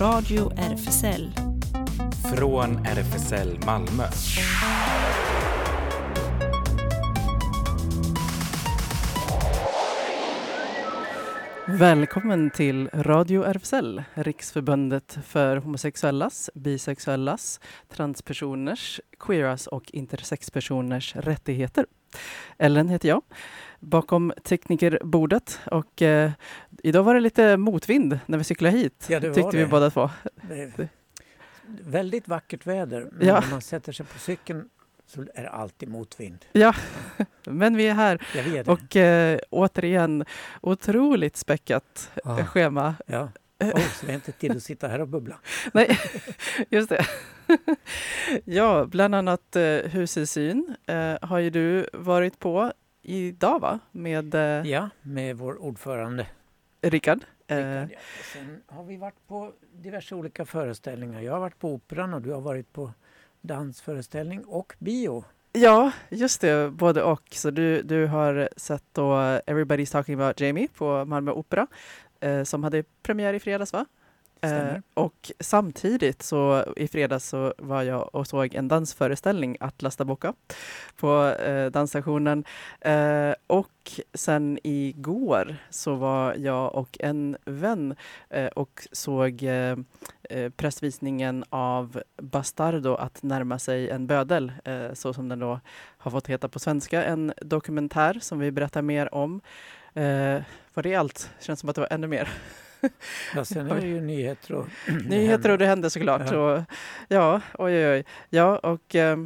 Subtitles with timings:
[0.00, 1.32] Radio RFSL.
[2.36, 4.04] Från RFSL Malmö.
[11.68, 21.86] Välkommen till Radio RFSL, Riksförbundet för homosexuellas, bisexuellas, transpersoners, queeras och intersexpersoners rättigheter.
[22.58, 23.22] Ellen heter jag,
[23.80, 26.30] bakom teknikerbordet och eh,
[26.82, 29.56] idag var det lite motvind när vi cyklade hit, Ja, det tyckte det.
[29.64, 30.10] vi båda två.
[31.80, 33.40] Väldigt vackert väder, men Ja.
[33.40, 34.68] när man sätter sig på cykeln
[35.06, 36.44] så är det alltid motvind.
[36.52, 36.74] Ja,
[37.44, 38.20] men vi är här
[38.70, 40.24] och eh, återigen
[40.60, 42.44] otroligt späckat Ah.
[42.44, 42.94] schema.
[43.06, 43.28] Ja.
[43.60, 45.38] Oh, så vi har inte tid att sitta här och bubbla.
[45.72, 45.98] Nej,
[46.70, 47.06] just det.
[48.44, 53.78] ja, bland annat eh, Hus i syn eh, har ju du varit på idag va?
[53.92, 56.26] Med eh, Ja, med vår ordförande.
[56.90, 57.24] Rickard.
[57.46, 57.98] Eh, Rickard, ja.
[58.32, 61.20] Sen har vi varit på diverse olika föreställningar.
[61.20, 62.92] Jag har varit på Operan och du har varit på
[63.40, 65.24] dansföreställning och bio.
[65.52, 67.28] ja, just det, både och.
[67.30, 69.12] Så du, du har sett då
[69.46, 71.66] Everybody's talking about Jamie på Malmö Opera
[72.20, 73.86] eh, som hade premiär i fredags va?
[74.46, 74.82] Eh, Stämmer.
[74.94, 80.32] och samtidigt så i fredags så var jag och såg en dansföreställning, Atlas da Boca,
[80.96, 82.44] på eh, dansstationen.
[82.80, 87.96] Eh, och sen igår så var jag och en vän
[88.30, 89.76] eh, och såg eh,
[90.22, 95.60] eh, pressvisningen av Bastardo att närma sig en bödel, eh, så som den då
[95.98, 97.04] har fått heta på svenska.
[97.04, 99.40] En dokumentär som vi berättar mer om.
[99.94, 100.42] Eh,
[100.74, 101.30] var det allt?
[101.40, 102.28] Känns som att det var ännu mer.
[103.34, 104.66] Ja, sen är det ju nyheter och...
[105.08, 106.32] Nyheter och det hände såklart.
[106.32, 106.54] Ja.
[106.54, 106.62] Och,
[107.08, 108.04] ja, oj, oj, oj.
[108.30, 109.16] Ja, och eh,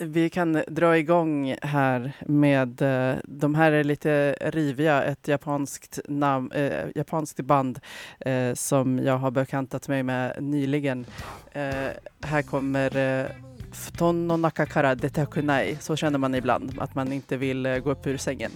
[0.00, 6.52] vi kan dra igång här med, eh, de här är lite riviga, ett japanskt, nam,
[6.52, 7.80] eh, japanskt band
[8.20, 11.06] eh, som jag har bekantat mig med nyligen.
[11.52, 11.88] Eh,
[12.20, 13.26] här kommer eh,
[13.72, 18.06] Futon no nakakara detakunai, så känner man ibland, att man inte vill eh, gå upp
[18.06, 18.50] ur sängen.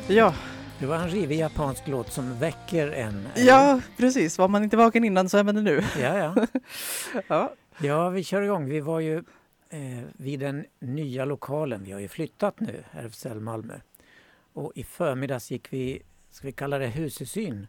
[0.09, 0.33] Ja,
[0.79, 3.27] Det var en rivig japansk låt som väcker en.
[3.35, 4.37] ja, precis.
[4.37, 5.83] Var man inte vaken innan så är man det nu.
[6.01, 6.47] Ja, ja.
[7.27, 8.65] Ja, Ja, vi kör igång.
[8.65, 9.17] Vi var ju
[9.69, 11.83] eh, vid den nya lokalen.
[11.83, 13.79] Vi har ju flyttat nu, RFSL Malmö.
[14.53, 16.01] Och i förmiddags gick vi,
[16.31, 17.67] ska vi kalla det husesyn,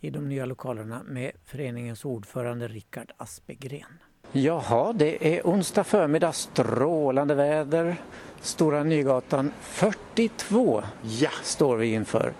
[0.00, 3.98] i de nya lokalerna med föreningens ordförande Rickard Aspegren.
[4.36, 7.96] Jaha, det är onsdag förmiddag, strålande väder.
[8.40, 12.32] Stora Nygatan 42 Ja, står vi inför.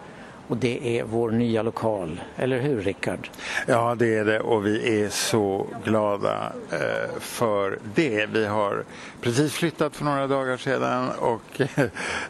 [0.49, 3.29] Och det är vår nya lokal, eller hur Rickard?
[3.67, 8.27] ja, det är det och vi är så glada eh, för det.
[8.27, 8.85] Vi har
[9.21, 11.85] precis flyttat för några dagar sedan och eh,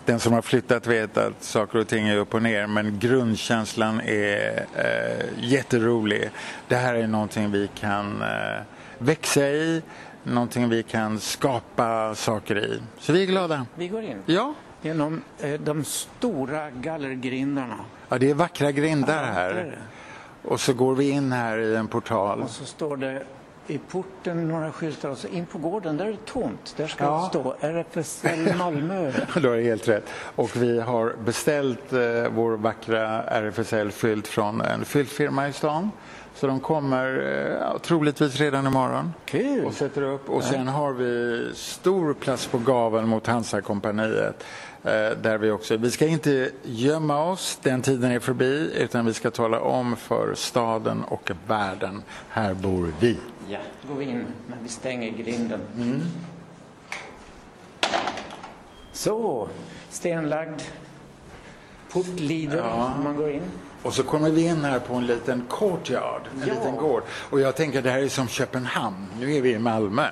[0.04, 4.00] den som har flyttat vet att saker och ting är upp och ner men grundkänslan
[4.00, 6.31] är eh, jätterolig.
[6.69, 8.62] Det här är någonting vi kan eh,
[8.99, 9.82] växa i,
[10.22, 12.81] någonting vi kan skapa saker i.
[12.99, 13.66] Så vi är glada.
[13.75, 17.77] Vi går in Ja, genom eh, de stora gallergrindarna.
[18.09, 19.78] ja det är vackra grindar här.
[20.43, 22.43] Och så går vi in här i en portal.
[22.43, 23.22] Och så står det
[23.66, 26.75] i porten några skyltar och så in på gården, där är det tomt.
[26.76, 27.21] Där ska Ja.
[27.32, 29.12] det stå RFSL Malmö.
[29.43, 30.05] Du har helt rätt.
[30.37, 31.99] Och vi har beställt eh,
[32.34, 35.91] vår vackra RFSL-skylt från en skyltfirma i stan.
[36.34, 37.18] Så de kommer
[37.72, 39.64] eh, troligtvis redan imorgon Kul!
[39.64, 40.30] och sätter upp.
[40.30, 44.44] Och sen har vi stor plats på gaveln mot Hansa-kompaniet.
[44.84, 44.90] Eh,
[45.22, 49.31] där vi också, vi ska inte gömma oss, den tiden är förbi, utan vi ska
[49.31, 53.19] tala om för staden och världen, här bor vi.
[53.48, 55.60] Ja, då går vi in när vi stänger grinden.
[55.76, 56.00] Mm.
[58.92, 59.48] Så,
[59.90, 60.60] stenlagd.
[61.92, 62.92] Portlider Ja.
[63.04, 63.42] man går in.
[63.84, 66.54] Och så kommer vi in här på en liten courtyard, en Ja.
[66.54, 67.02] liten gård.
[67.31, 69.06] Och jag tänker det här är som Köpenhamn.
[69.20, 70.06] Nu är vi i Malmö.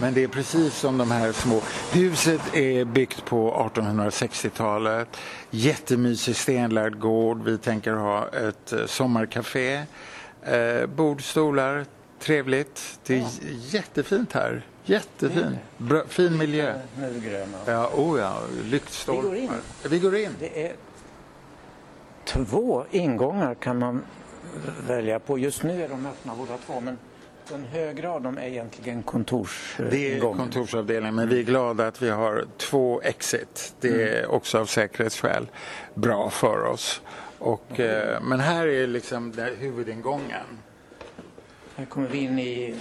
[0.00, 1.60] Men det är precis som de här små.
[1.92, 5.08] Huset är byggt på 1860-talet.
[5.50, 7.42] Jättemysig stenlagd gård.
[7.44, 9.82] Vi tänker ha ett eh, sommarcafé.
[10.42, 11.84] Eh, bord, stolar,
[12.20, 12.98] trevligt.
[13.06, 13.26] Det är
[13.70, 14.62] jättefint här.
[14.84, 15.58] Jättefin.
[15.78, 16.74] Bra, fin miljö.
[17.66, 19.22] Ja, oh ja, lyktstolpar.
[19.22, 19.50] Vi går in.
[19.82, 20.30] Vi går in.
[22.24, 24.04] Två ingångar kan man
[24.86, 25.38] välja på.
[25.38, 26.98] Just nu är de öppna båda två men
[27.48, 29.90] den högra av dem är egentligen kontorsingången.
[29.90, 33.74] Det är kontorsavdelningen, men vi är glada att vi har två exit.
[33.80, 35.46] Det är också av säkerhetsskäl
[35.94, 37.02] bra för oss.
[37.38, 40.46] Och, eh, men här är liksom huvudingången.
[41.76, 42.74] Här kommer vi in i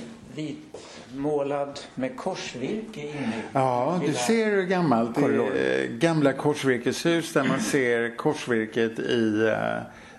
[1.13, 5.15] vitmålad med korsvirke inne i Ja, du ser hur gammalt.
[5.15, 9.47] Det är gamla korsvirkeshus där man ser korsvirket i,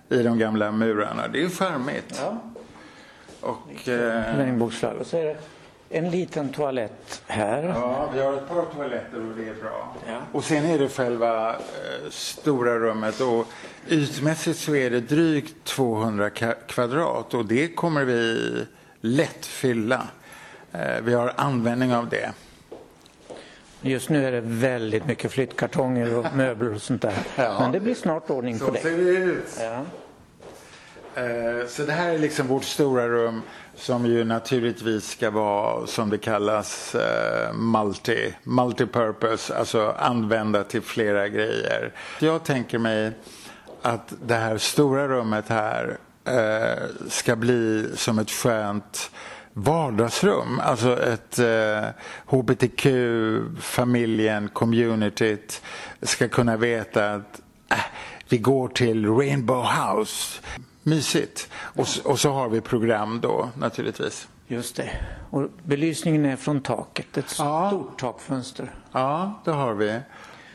[0.08, 1.29] eh, i de gamla murarna.
[1.29, 2.20] Det är ju charmigt.
[2.23, 2.41] Ja,
[3.41, 4.62] Och, eh.
[4.62, 5.37] Och så är det
[5.91, 7.62] en liten toalett här.
[7.62, 9.94] Ja, vi har ett par toaletter och det är bra.
[10.08, 10.20] Ja.
[10.32, 13.46] Och sen är det själva eh, stora rummet och
[13.88, 18.41] ytmässigt så är det drygt 200 ka- kvadrat och det kommer vi
[19.00, 20.08] lätt fylla.
[20.75, 22.32] Eh, vi har användning av det.
[23.81, 27.15] Just nu är det väldigt mycket flyttkartonger och möbler och sånt där.
[27.37, 27.56] Ja.
[27.61, 28.79] Men det blir snart ordning på Så det.
[28.81, 29.59] ser det ut.
[29.61, 29.85] Ja.
[31.23, 33.43] Eh, Så det här är liksom vårt stora rum
[33.76, 41.29] som ju naturligtvis ska vara som det kallas eh, multi, multipurpose, alltså använda till flera
[41.29, 41.93] grejer.
[42.20, 43.12] Jag tänker mig
[43.82, 45.97] att det här stora rummet här
[47.09, 49.11] ska bli som ett skönt
[49.55, 50.61] vardagsrum.
[50.61, 51.89] Alltså ett eh,
[52.27, 52.87] hbtq,
[53.61, 55.62] familjen, communityt
[56.03, 57.41] ska kunna veta att
[57.71, 57.79] äh,
[58.29, 60.41] vi går till Rainbow House.
[60.83, 61.49] Mysigt.
[61.55, 64.29] Och, och så har vi program då naturligtvis.
[64.49, 64.91] Just det.
[65.31, 67.17] Och belysningen är från taket.
[67.17, 67.69] Ett Ja.
[67.71, 68.71] stort takfönster.
[68.93, 69.99] Ja, det har vi.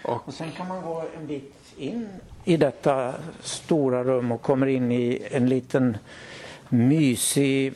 [0.03, 2.09] Och, Och sen kan man gå en bit in
[2.43, 5.97] i detta stora rum och kommer in i en liten
[6.69, 7.73] mysig,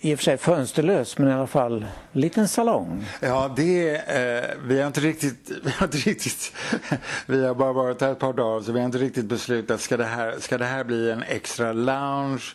[0.00, 3.06] i och för sig fönsterlös, men i alla fall liten salong.
[3.20, 6.52] ja, det är, eh, vi har inte riktigt, vi har inte riktigt,
[7.26, 9.96] vi har bara varit här ett par dagar så vi har inte riktigt beslutat, ska
[9.96, 12.54] det här, ska det här bli en extra lounge?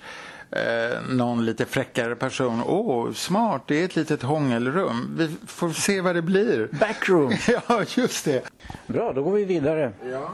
[0.52, 2.64] Eh, någon lite fräckare person.
[2.66, 5.16] Åh, oh, smart, det är ett litet hångelrum.
[5.18, 6.70] Vi får se vad det blir.
[6.80, 7.34] Backroom.
[7.48, 8.50] Ja, just det.
[8.88, 9.92] Bra, då går vi vidare.
[10.12, 10.34] Ja.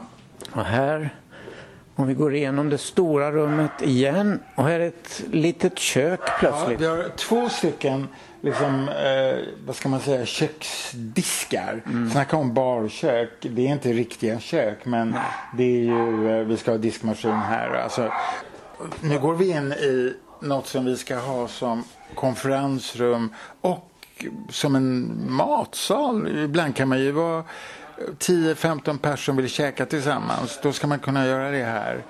[0.52, 1.14] Och här,
[1.98, 4.40] om vi går igenom det stora rummet igen.
[4.54, 6.80] Och här är ett litet kök Ja, plötsligt.
[6.80, 8.08] vi har två stycken
[8.40, 11.82] liksom, eh, vad ska man säga, köksdiskar.
[12.12, 13.30] Snacka om barkök.
[13.40, 15.14] Det är inte riktiga kök men
[15.56, 17.74] det är ju, eh, vi ska ha diskmaskin här.
[17.74, 18.12] Alltså,
[19.00, 21.84] nu går vi in i något som vi ska ha som
[22.14, 23.90] konferensrum och
[24.50, 26.38] som en matsal.
[26.38, 27.44] Ibland kan man ju vara
[28.18, 30.58] 10-15 personer vill käka tillsammans.
[30.62, 32.02] Då ska man kunna göra det här.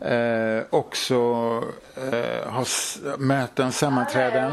[0.00, 1.14] Eh, också
[2.12, 2.64] eh, ha
[3.18, 4.52] möten, sammanträden.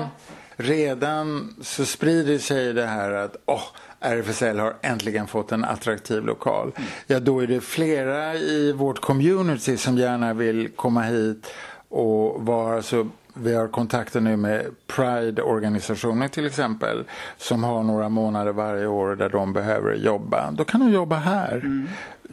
[0.56, 3.64] Redan så sprider sig det här att åh,
[4.00, 6.72] RFSL har äntligen fått en attraktiv lokal.
[7.08, 11.48] Ja, då är det flera i vårt community som gärna vill komma hit
[11.90, 17.04] och vara så vi har kontakter nu med Pride-organisationer till exempel
[17.38, 20.51] som har några månader varje år där de behöver jobba.
[20.51, 21.86] Då kan de jobba här.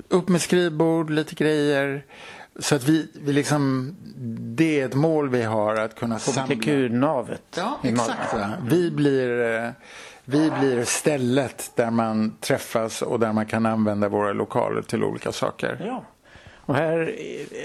[0.09, 2.05] Upp med skrivbord, lite grejer.
[2.59, 3.97] Så att vi, vi liksom,
[4.57, 6.55] det är ett mål vi har att kunna samla.
[6.55, 8.35] HBTQ-navet Ja, exakt.
[8.35, 8.51] va.
[8.63, 9.71] Vi blir, eh,
[10.25, 15.33] vi blir stället där man träffas och där man kan använda våra lokaler till olika
[15.33, 15.83] saker.
[15.87, 16.05] Ja.
[16.69, 17.15] Och här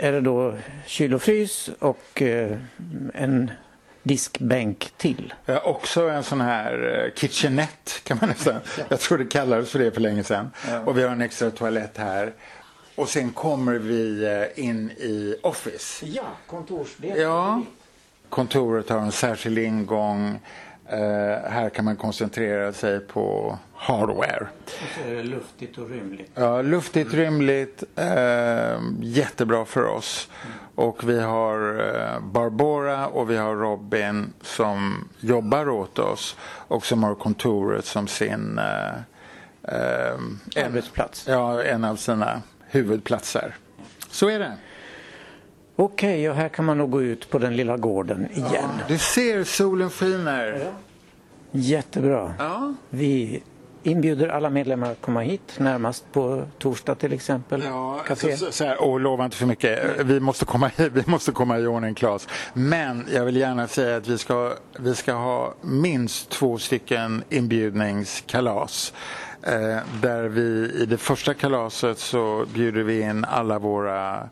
[0.01, 2.58] är det då kyl och frys och eh,
[3.13, 3.51] en
[4.04, 5.34] diskbänk till.
[5.46, 8.56] Ja, också en sån här eh, kitchenette kan man nästan.
[8.89, 10.51] Jag tror det kallades för det för länge sedan.
[10.86, 12.34] Och vi har en extra toalett här.
[12.96, 16.06] Och sen kommer vi eh, in i Office.
[16.06, 17.20] Ja, kontorsdel.
[17.20, 17.62] Ja,
[18.30, 20.39] kontoret har en särskild ingång.
[20.94, 24.48] Eh, här kan man koncentrera sig på hardware.
[24.66, 26.32] Och så är det luftigt och rymligt.
[26.36, 30.30] Ja, luftigt, rymligt, eh, jättebra för oss.
[30.76, 37.04] Och vi har eh, Barbara och vi har Robin som jobbar åt oss och som
[37.04, 38.94] har kontoret som sin eh,
[39.64, 40.14] eh,
[40.56, 41.28] en, Arbetsplats.
[41.28, 43.56] ja, en av sina huvudplatser.
[44.10, 44.58] Så är det.
[45.76, 48.70] Okej, och här kan man nog gå ut på den lilla gården igen.
[48.88, 50.72] Du ser solen skiner.
[51.56, 52.34] Jättebra.
[52.40, 52.74] Ja.
[52.90, 53.44] Vi
[53.84, 57.64] inbjuder alla medlemmar att komma hit, närmast på torsdag till exempel.
[57.66, 58.38] Ja, Café.
[58.38, 59.80] så, så, här, och lova inte för mycket.
[60.06, 62.28] Vi måste, komma, i- vi måste komma i ordning, Claes.
[62.54, 68.94] Men jag vill gärna säga att vi ska, vi ska ha minst två stycken inbjudningskalas.
[69.44, 74.30] Eh, där vi i det första kalaset så bjuder vi in alla våra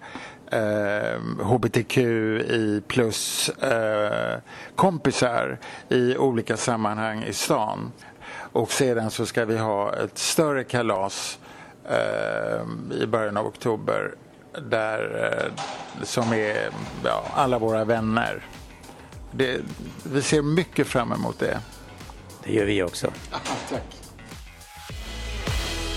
[0.52, 4.40] eh, hbtqi plus eh,
[4.76, 5.58] kompisar
[5.90, 7.92] i olika sammanhang i stan.
[8.34, 11.40] Och sedan så ska vi ha ett större kalas
[11.90, 14.16] eh, i början av oktober
[14.70, 16.70] där, eh, som är
[17.04, 18.46] ja, alla våra vänner.
[19.32, 19.62] Det,
[20.04, 21.60] vi ser mycket fram emot det.
[22.44, 23.08] Det gör vi också.
[23.70, 23.82] Tack.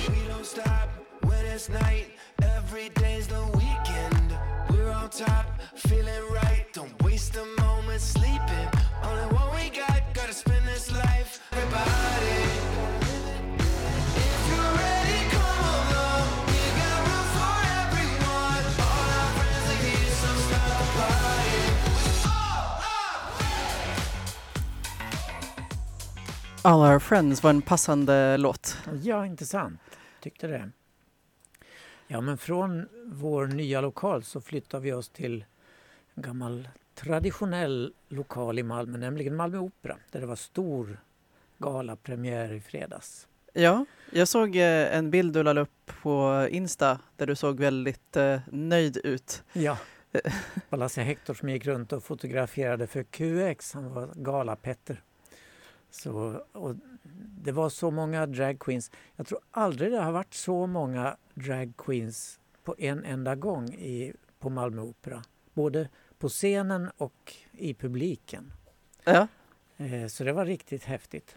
[0.09, 0.89] We don't stop
[1.21, 2.07] when it's night.
[2.43, 3.14] Every day's
[5.19, 6.67] top, feeling right.
[6.73, 8.69] Don't waste a moment sleeping.
[9.03, 11.41] Only what we got, gotta spend this life.
[11.53, 12.43] Everybody.
[14.17, 16.27] If you're ready, come along.
[16.51, 18.65] We got room for everyone.
[18.87, 21.63] All our friends are here, so start the party.
[26.65, 28.77] All Our Friends var en passande låt.
[29.03, 29.81] Ja, intressant.
[30.21, 30.71] Tyckte det.
[32.07, 35.45] Ja, men från vår nya lokal så flyttar vi oss till
[36.15, 41.01] en gammal traditionell lokal i Malmö, nämligen Malmö Opera, där det var stor
[41.59, 43.29] galapremiär i fredags.
[43.53, 48.17] Ja, jag såg eh, en bild du la upp på Insta där du såg väldigt
[48.17, 49.43] eh, nöjd ut.
[49.53, 49.79] Ja.
[50.55, 53.75] Det var Lasse Hector som gick runt och fotograferade för QX.
[53.75, 55.03] Han var galapetter.
[55.91, 56.75] Så, och
[57.43, 58.91] det var så många dragqueens.
[59.17, 64.51] Jag tror aldrig det har varit så många dragqueens på en enda gång i, på
[64.51, 65.23] Malmö Opera.
[65.55, 65.89] Både
[66.19, 68.53] på scenen och i publiken.
[69.05, 69.29] Ja,
[69.77, 71.37] Eh, Så det var riktigt häftigt.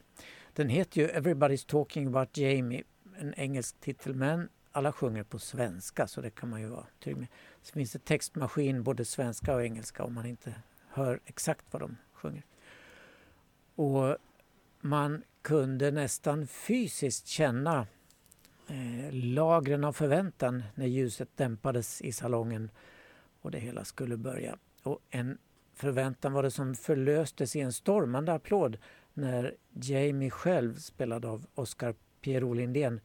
[0.54, 2.84] Den heter ju Everybody's talking about Jamie,
[3.20, 7.18] en engelsk titel, men alla sjunger på svenska så det kan man ju vara trygg
[7.18, 7.28] med.
[7.62, 10.56] Så finns det textmaskin både svenska och engelska om man inte
[10.88, 12.44] hör exakt vad de sjunger.
[13.76, 14.18] Och
[14.82, 17.88] man kunde nästan fysiskt känna
[18.68, 22.72] eh, lagren av förväntan när ljuset dämpades i salongen
[23.42, 24.58] och det hela skulle börja.
[24.84, 25.38] Och en
[25.74, 28.78] förväntan var det som förlöstes i en stormande applåd
[29.14, 33.00] när Jamie själv, spelad av Oscar Pierro Lindén,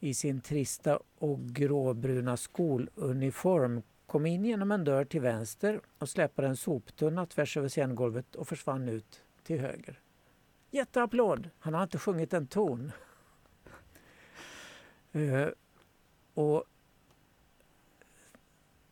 [0.00, 6.48] i sin trista och gråbruna skoluniform kom in genom en dörr till vänster och släpade
[6.48, 10.00] en soptunna tvärs över scengolvet och försvann ut till höger.
[10.70, 11.50] Jätteapplåd!
[11.58, 12.92] Han har inte sjungit en ton.
[15.12, 15.48] Eh,
[16.34, 16.64] och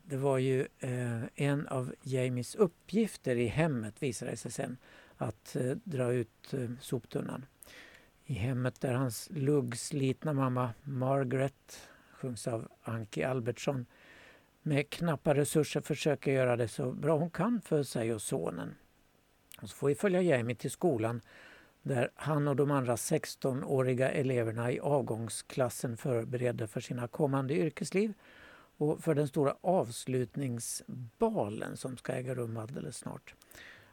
[0.03, 4.77] det var ju eh, en av Jamies uppgifter i hemmet visade det sig sen
[5.17, 7.47] att eh, dra ut eh, soptunnan.
[8.25, 13.87] I hemmet där hans luggslitna mamma Margaret, sjungs av Anki Albertsson,
[14.63, 18.75] med knappa resurser försöker göra det så bra hon kan för sig och sonen.
[19.63, 21.21] Och så får vi följa Jamie till skolan
[21.89, 28.15] där han och de andra 16-åriga eleverna i avgångsklassen förbereder för sina kommande yrkesliv
[28.77, 33.35] och för den stora avslutningsbalen som ska äga rum alldeles snart.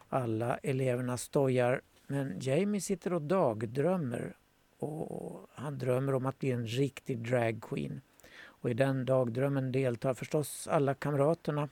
[0.09, 4.35] Alla eleverna stojar men Jamie sitter och dagdrömmer
[4.79, 8.01] och han drömmer om att bli en riktig dragqueen.
[8.43, 11.69] Och i den dagdrömmen deltar förstås alla kamraterna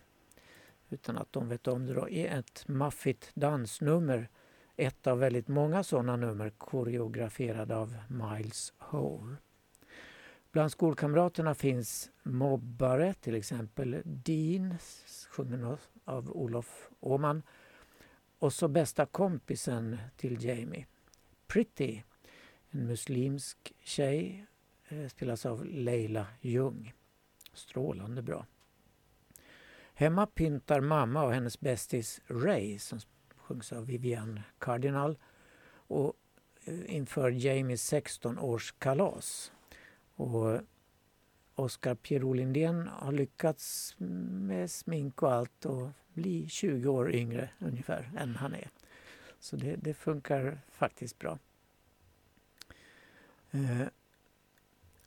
[0.89, 4.29] utan att de vet om det då, i ett maffigt dansnummer.
[4.75, 9.35] Ett av väldigt många sådana nummer koreograferade av Miles Hole.
[10.51, 14.75] Bland skolkamraterna finns mobbare, till exempel Dean,
[15.29, 17.43] sjungen av Olof Åman.
[18.39, 20.85] Och så bästa kompisen till Jamie,
[21.47, 22.01] Pretty,
[22.69, 24.45] en muslimsk tjej,
[24.89, 26.93] eh, spelas av Leila Ljung.
[27.53, 28.45] Strålande bra.
[29.93, 32.99] Hemma pyntar mamma och hennes bästis Ray, som
[33.51, 35.17] sjungs av Vivian Cardinal,
[35.87, 36.13] och
[36.65, 39.51] eh, inför Jamies 16-årskalas.
[40.15, 40.61] Och
[41.55, 48.11] Oscar Pierro Lindén har lyckats med smink och allt och bli 20 år yngre ungefär
[48.17, 48.69] än han är.
[49.39, 51.39] Så det, det funkar faktiskt bra.
[53.51, 53.87] Eh,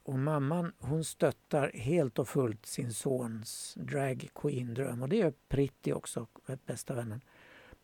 [0.02, 5.92] och mamman hon stöttar helt och fullt sin sons drag queen-dröm och det gör Pritti
[5.92, 7.20] också, eh, bästa vännen.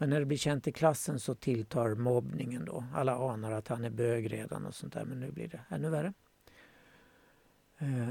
[0.00, 2.84] Men när det blir känt i klassen så tilltar mobbningen då.
[2.94, 5.90] Alla anar att han är bög redan och sånt där men nu blir det ännu
[5.90, 6.12] värre.
[7.78, 8.08] Eh,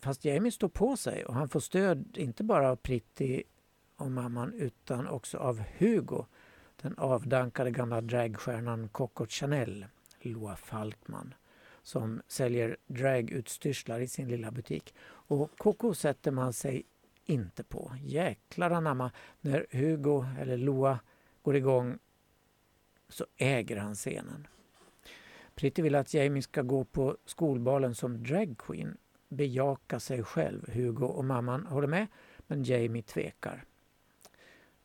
[0.00, 3.42] fast Jamie står på sig och han får stöd inte bara av Pritti
[3.96, 6.26] och mamman utan också av Hugo,
[6.82, 9.86] den avdankade gamla dragstjärnan Coco Chanel,
[10.20, 11.34] Loa Falkman,
[11.82, 14.94] som säljer dragutstyrslar i sin lilla butik.
[15.04, 16.82] Och Coco sätter man sig
[17.24, 17.92] inte på.
[18.00, 19.10] Jäklar anamma,
[19.40, 20.98] när Hugo eller Loa
[21.42, 21.98] går igång
[23.08, 24.46] så äger han scenen.
[25.54, 28.96] Pretty vill att Jamie ska gå på skolbalen som dragqueen,
[29.28, 30.70] bejaka sig själv.
[30.72, 32.06] Hugo och mamman håller med,
[32.46, 33.64] men Jamie tvekar.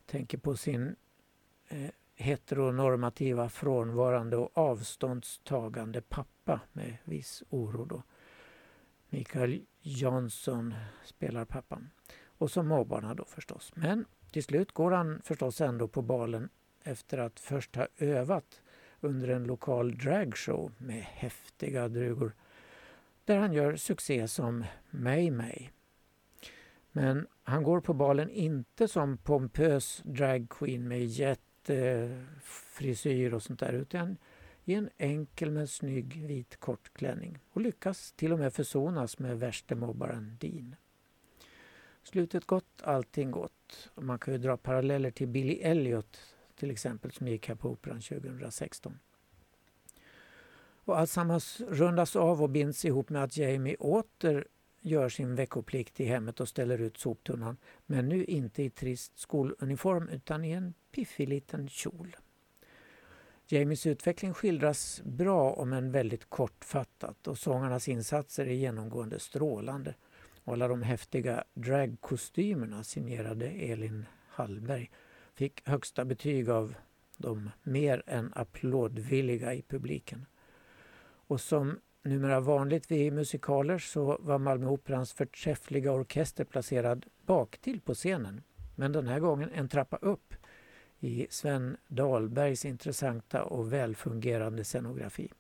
[0.06, 0.96] Tänker på sin
[1.68, 7.86] eh, heteronormativa, frånvarande och avståndstagande pappa med viss oro.
[7.86, 8.04] Då.
[9.10, 11.90] Mikael Jansson spelar pappan.
[12.38, 13.72] Och så mobbarna då förstås.
[13.76, 16.50] Men till slut går han förstås ändå på balen
[16.84, 18.62] efter att först ha övat
[19.00, 22.34] under en lokal dragshow med häftiga drugor
[23.26, 25.70] där han gör succé som May May.
[26.92, 34.18] Men han går på balen inte som pompös dragqueen med jättefrisyr och sånt där utan
[34.66, 39.76] i en enkel men snygg vit kortklänning och lyckas till och med försonas med värste
[39.76, 40.76] mobbaren Dean.
[42.08, 43.90] Slutet gott, allting gott.
[43.94, 46.20] Och man kan ju dra paralleller till Billy Elliot
[46.56, 49.00] till exempel som gick här på Operan 2016.
[50.86, 54.48] Och alltsammans rundas av och binds ihop med att Jamie åter
[54.82, 57.58] gör sin veckoplikt i hemmet och ställer ut soptunnan.
[57.86, 62.16] Men nu inte i trist skoluniform utan i en piffig liten kjol.
[63.48, 69.96] Jamies utveckling skildras bra om än väldigt kortfattat och sångarnas insatser är genomgående strålande.
[70.48, 74.92] Och alla de häftiga dragkostymerna signerade Elin Hallberg
[75.34, 76.76] fick högsta betyg av
[77.18, 80.26] de mer än applådvilliga i publiken.
[81.28, 87.94] Och som numera vanligt vid musikaler så var Malmö Operans förträffliga orkester placerad baktill på
[87.94, 88.42] scenen.
[88.76, 90.34] Men den här gången en trappa upp
[91.00, 95.32] i Sven Dahlbergs intressanta och välfungerande scenografi.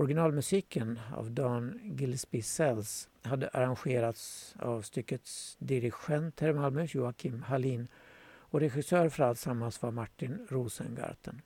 [0.00, 7.88] Originalmusiken av Dan Gillespie Sells hade arrangerats av styckets dirigent här i Malmö, Joakim Hallin,
[8.22, 11.42] och regissör för alltsammans var Martin Rosengarten.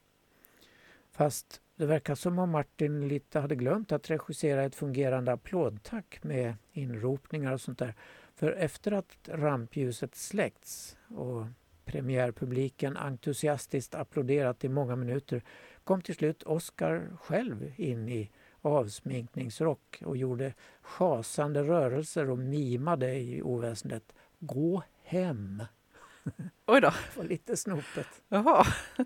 [1.12, 6.54] Fast det verkar som om Martin lite hade glömt att regissera ett fungerande applådtack med
[6.72, 7.94] inropningar och sånt där.
[8.34, 11.46] För efter att rampljuset släckts och
[11.84, 15.42] premiärpubliken entusiastiskt applåderat i många minuter
[15.84, 18.30] kom till slut Oscar själv in i
[18.64, 25.62] avsminkningsrock och gjorde schasande rörelser och mimade i oväsendet Gå hem!
[26.66, 26.92] Oj då.
[27.16, 28.22] Var lite snopet.
[28.28, 28.66] Jaha.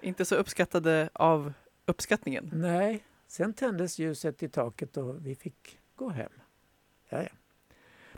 [0.00, 1.52] Inte så uppskattade av
[1.86, 2.50] uppskattningen.
[2.52, 6.32] Nej, sen tändes ljuset i taket och vi fick gå hem.
[7.08, 7.32] Jaja.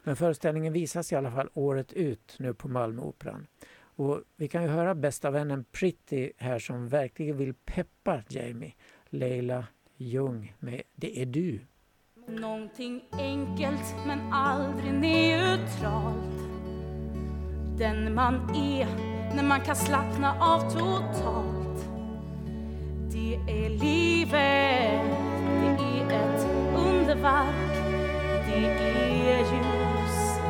[0.04, 3.46] Men föreställningen visas i alla fall året ut nu på Malmöoperan.
[3.78, 8.74] Och vi kan ju höra bästa vännen Pretty här som verkligen vill peppa Jamie.
[9.11, 9.66] Leila
[9.98, 11.61] Ljung med Det är du.
[12.28, 16.38] Någonting enkelt men aldrig neutralt.
[17.78, 18.87] Den man är
[19.35, 21.88] när man kan slappna av totalt.
[23.12, 25.06] Det är livet,
[25.78, 27.76] det är ett underverk.
[28.46, 30.40] Det är ljus.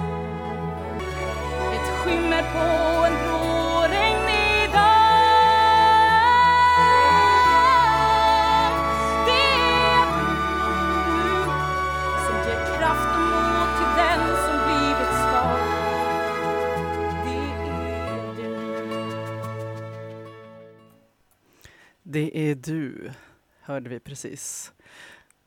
[1.74, 3.65] Ett skimmer på en gråregnig
[22.16, 23.10] Det är du,
[23.60, 24.72] hörde vi precis.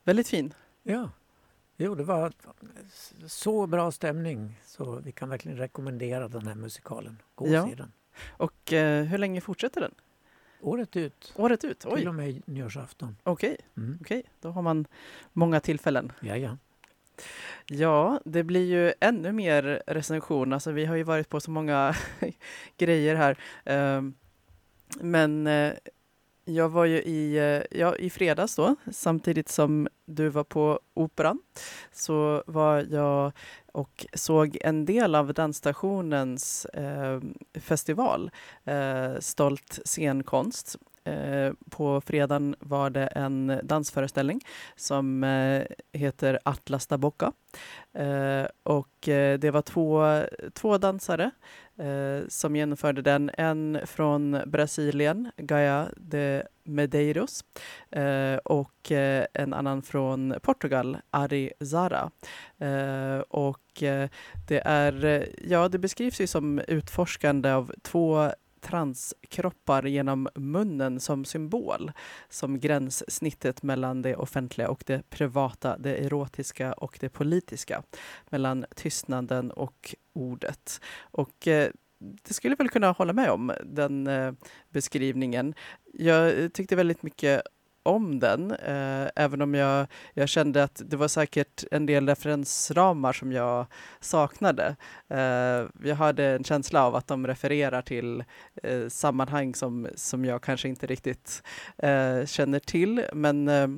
[0.04, 0.54] Väldigt fin.
[0.82, 1.10] Ja,
[1.76, 2.32] jo, det var
[3.26, 7.22] så bra stämning så vi kan verkligen rekommendera den här musikalen.
[7.34, 7.68] Gå och Ja.
[7.68, 7.92] se den.
[8.30, 9.94] Och eh, hur länge fortsätter den?
[10.60, 11.84] Året ut, Året ut?
[11.86, 13.16] Oj, till och med nyårsafton.
[13.22, 13.56] okej.
[13.76, 13.98] Mm.
[14.00, 14.86] Okej, då har man
[15.32, 16.12] många tillfällen.
[16.20, 16.56] Ja, ja.
[17.66, 20.52] Ja, det blir ju ännu mer recension.
[20.52, 21.94] Alltså, vi har ju varit på så många
[22.76, 23.38] grejer här.
[23.64, 24.14] Ehm,
[25.00, 25.72] Men eh,
[26.44, 31.38] jag var ju i, eh, ja, i fredags då, samtidigt som du var på Operan,
[31.92, 33.32] så var jag
[33.72, 37.20] och såg en del av dansstationens eh,
[37.60, 38.30] festival,
[38.64, 40.76] eh, Stolt scenkonst.
[41.04, 44.40] Eh, på fredagen var det en dansföreställning
[44.76, 47.32] som eh, heter Atlas da Boca.
[47.92, 48.96] Eh, och
[49.38, 51.30] det var två, två dansare
[52.28, 53.30] som genomförde den.
[53.34, 57.44] En från Brasilien, Gaia de Medeiros,
[58.44, 58.90] och
[59.32, 62.10] en annan från Portugal, Ari Zara.
[63.28, 63.82] Och
[64.48, 68.30] det är, ja, det beskrivs ju som utforskande av två
[68.60, 71.92] transkroppar genom munnen som symbol,
[72.28, 77.82] som gränssnittet mellan det offentliga och det privata, det erotiska och det politiska,
[78.30, 80.80] mellan tystnaden och ordet.
[81.00, 84.32] Och eh, det skulle jag väl kunna hålla med om, den eh,
[84.68, 85.54] beskrivningen.
[85.92, 87.42] Jag eh, tyckte väldigt mycket
[87.82, 93.12] om den, eh, även om jag, jag kände att det var säkert en del referensramar
[93.12, 93.66] som jag
[94.00, 94.76] saknade.
[95.08, 98.24] Eh, jag hade en känsla av att de refererar till
[98.62, 101.42] eh, sammanhang som, som jag kanske inte riktigt
[101.78, 103.68] eh, känner till, men eh,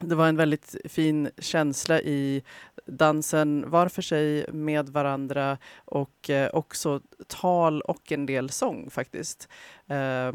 [0.00, 2.42] det var en väldigt fin känsla i
[2.86, 9.48] dansen var för sig med varandra och eh, också tal och en del sång faktiskt.
[9.86, 10.32] Eh,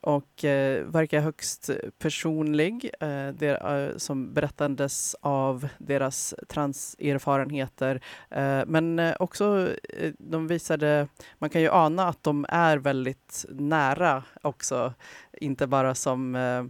[0.00, 8.00] och eh, verkar högst personlig, eh, der, eh, som berättandes av deras transerfarenheter.
[8.30, 13.44] Eh, men eh, också, eh, de visade, man kan ju ana att de är väldigt
[13.48, 14.94] nära också,
[15.32, 16.64] inte bara som eh,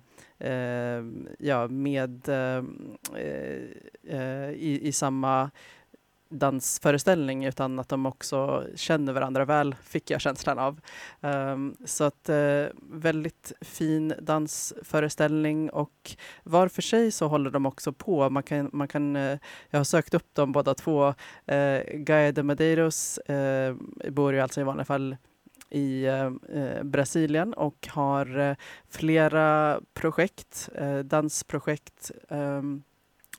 [0.49, 1.05] eh,
[1.39, 2.65] ja, med eh,
[4.05, 5.51] eh, i, i samma
[6.29, 10.81] dansföreställning utan att de också känner varandra väl, fick jag känslan av.
[11.21, 17.93] Um, så att uh, väldigt fin dansföreställning och var för sig så håller de också
[17.93, 18.31] på.
[18.31, 19.39] Man kan, man kan, uh,
[19.71, 21.09] jag har sökt upp dem båda två.
[21.09, 23.77] Uh, Gaia de Medeiros uh,
[24.11, 25.17] bor ju alltså i vanliga fall
[25.75, 28.57] i eh, Brasilien och har eh,
[28.89, 32.83] flera projekt, eh, dansprojekt ehm,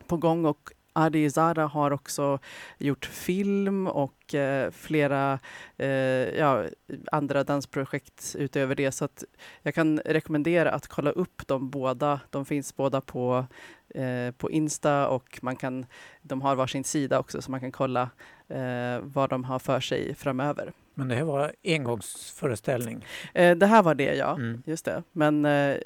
[0.07, 2.39] på gång och Adi Zara har också
[2.77, 5.39] gjort film och eh, flera
[5.77, 6.65] eh, ja,
[7.11, 8.91] andra dansprojekt utöver det.
[8.91, 9.23] Så att
[9.61, 12.19] jag kan rekommendera att kolla upp dem båda.
[12.29, 13.45] De finns båda på,
[13.89, 15.85] eh, på Insta och man kan,
[16.21, 18.09] de har varsin sida också så man kan kolla
[18.47, 20.73] eh, vad de har för sig framöver.
[20.95, 23.05] Men det här var engångsföreställning?
[23.33, 24.35] Eh, det här var det, ja.
[24.35, 24.63] Mm.
[24.65, 25.03] Just det.
[25.11, 25.77] Men eh,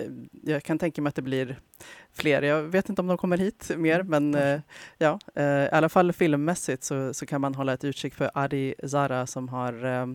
[0.44, 1.60] jag kan tänka mig att det blir
[2.14, 2.42] fler.
[2.42, 4.60] Jag vet inte om de kommer hit mer, men eh,
[4.98, 8.76] ja, eh, i alla fall filmmässigt så, så kan man hålla ett utkik för Adi
[8.88, 10.08] Zara som har, eh,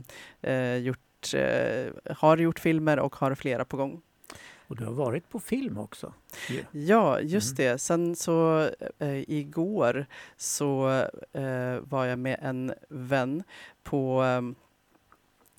[0.52, 4.00] eh, gjort, eh, har gjort filmer och har flera på gång.
[4.66, 6.12] Och du har varit på film också?
[6.48, 6.64] ju.
[6.72, 7.72] Ja, just Mm.
[7.72, 7.78] det.
[7.78, 10.88] Sen så eh, igår så
[11.33, 13.42] eh, var jag med en vän
[13.83, 14.24] på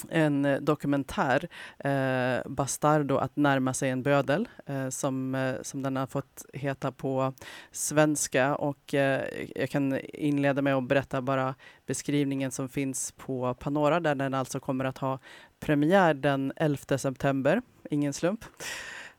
[0.09, 1.47] en eh, dokumentär,
[1.79, 6.91] eh, Bastardo, att närma sig en bödel, eh, som, eh, som den har fått heta
[6.91, 7.33] på
[7.71, 8.55] svenska.
[8.55, 9.21] Och eh,
[9.55, 11.55] jag kan inleda med att berätta bara
[11.85, 15.19] beskrivningen som finns på Panora, där den alltså kommer att ha
[15.59, 17.61] premiär den 11 september.
[17.89, 18.45] Ingen slump.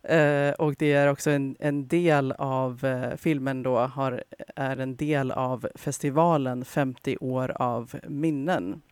[0.03, 4.25] Eh, och det är också en, en del av eh, filmen då, har,
[4.57, 8.83] är en del av festivalen 50 år av minnen.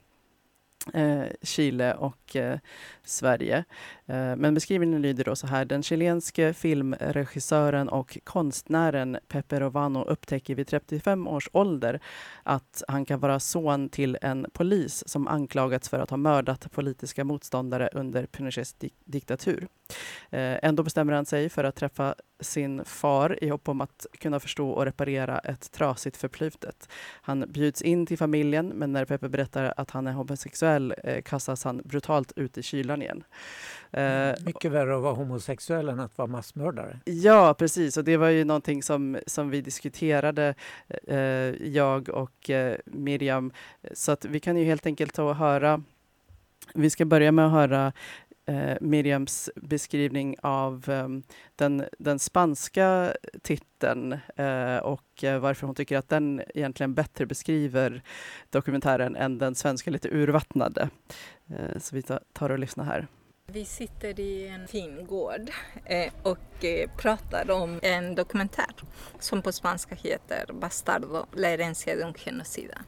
[0.93, 2.59] Eh, Chile och eh,
[3.03, 3.65] Sverige.
[4.07, 5.65] Eh, men beskrivningen lyder då så här.
[5.65, 12.01] Den chilenske filmregissören och konstnären Pepe Rovano upptäcker vid 35 års ålder
[12.43, 17.25] att han kan vara son till en polis som anklagats för att ha mördat politiska
[17.25, 19.69] motståndare under Pinochets di diktatur.
[20.31, 24.41] Eh, ändå bestämmer han sig för att träffa sin far i hopp om att kunna
[24.41, 26.89] förstå och reparera ett trasigt förflutet.
[27.23, 31.65] Han bjuds in till familjen, men när Peppe berättar att han är homosexuell eh, kastas
[31.65, 33.25] han brutalt ut i kylan igen.
[33.91, 37.01] Eh, Mycket värre att vara homosexuell än att vara massmördare.
[37.05, 37.97] Ja, precis.
[37.97, 40.55] Och det var ju någonting som, som vi diskuterade,
[41.61, 42.51] jag och
[42.85, 43.53] Miriam.
[43.93, 45.83] Så att vi kan ju helt enkelt ta och höra.
[46.75, 47.93] Vi ska börja med att höra
[48.47, 51.09] eh, Miriams beskrivning av eh,
[51.57, 58.03] den, den spanska titeln eh, och eh, varför hon tycker att den egentligen bättre beskriver
[58.51, 60.91] dokumentären än den svenska lite urvattnade.
[61.47, 62.03] Eh, så vi
[62.33, 63.07] tar, och lyssnar här.
[63.47, 65.51] Vi sitter i en fin gård
[65.85, 68.75] eh, och eh, pratar om en dokumentär
[69.19, 72.79] som på spanska heter Bastardo, la herencia de un genocida.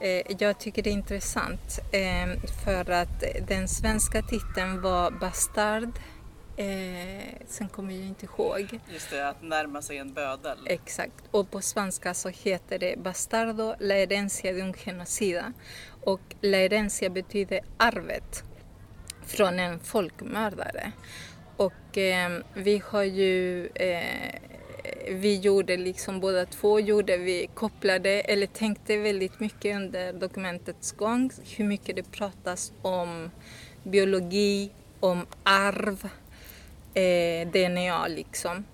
[0.00, 5.90] Eh, jag tycker det är intressant eh, för att den svenska titeln var Bastard,
[6.56, 10.58] eh, sen kommer jag inte ihåg Just det, att närma sig en bödel.
[10.66, 11.24] Exakt.
[11.30, 15.52] Och på svenska så heter det Bastardo, la herencia de un genocida.
[16.04, 18.42] Och la herencia betyder arvet
[19.26, 20.92] från en folkmördare.
[21.56, 24.34] Och eh, vi har ju, eh,
[25.10, 31.30] vi gjorde liksom båda två, gjorde vi kopplade eller tänkte väldigt mycket under dokumentets gång
[31.56, 33.30] hur mycket det pratas om
[33.82, 36.08] biologi, om arv,
[36.94, 38.64] eh, DNA liksom.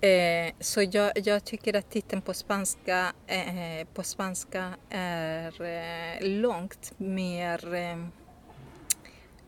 [0.00, 6.92] Eh, så jag, jag tycker att titeln på spanska, eh, på spanska är eh, långt
[6.96, 7.74] mer...
[7.74, 8.06] Eh,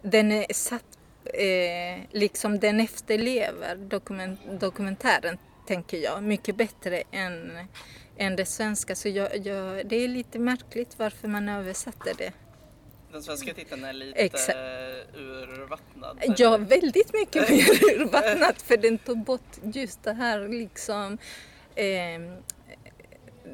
[0.02, 7.58] den är satt, eh, liksom den efterlever dokument, dokumentären, tänker jag, mycket bättre än,
[8.16, 8.94] än det svenska.
[8.94, 12.32] Så jag, jag, det är lite märkligt varför man översätter det.
[13.12, 14.58] Den svenska titeln är lite Exakt.
[15.14, 16.22] urvattnad.
[16.36, 21.18] Ja, väldigt mycket mer urvattnat för den tog bort just det här liksom
[21.74, 22.20] eh,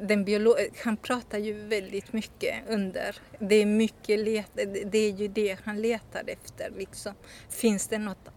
[0.01, 3.15] den biolo- han pratar ju väldigt mycket under.
[3.39, 4.51] Det är mycket let-
[4.91, 7.13] det är ju det han letar efter liksom.
[7.49, 8.29] Finns det något,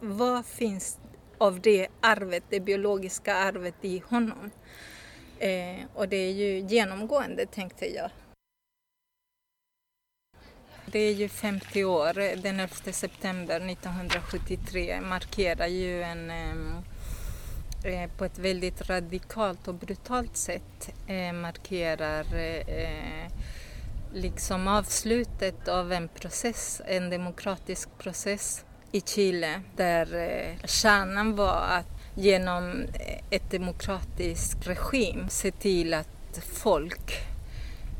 [0.00, 0.98] vad finns
[1.38, 4.50] av det arvet, det biologiska arvet i honom.
[5.38, 8.10] Eh, och det är ju genomgående tänkte jag.
[10.92, 16.78] Det är ju 50 år, den 11 september 1973 markerar ju en eh,
[17.84, 22.36] eh, på ett väldigt radikalt och brutalt sätt eh, markerar
[22.68, 23.30] eh,
[24.12, 31.86] liksom avslutet av en process, en demokratisk process i Chile där eh, kärnan var att
[32.14, 37.28] genom eh, ett demokratisk regim se till att folk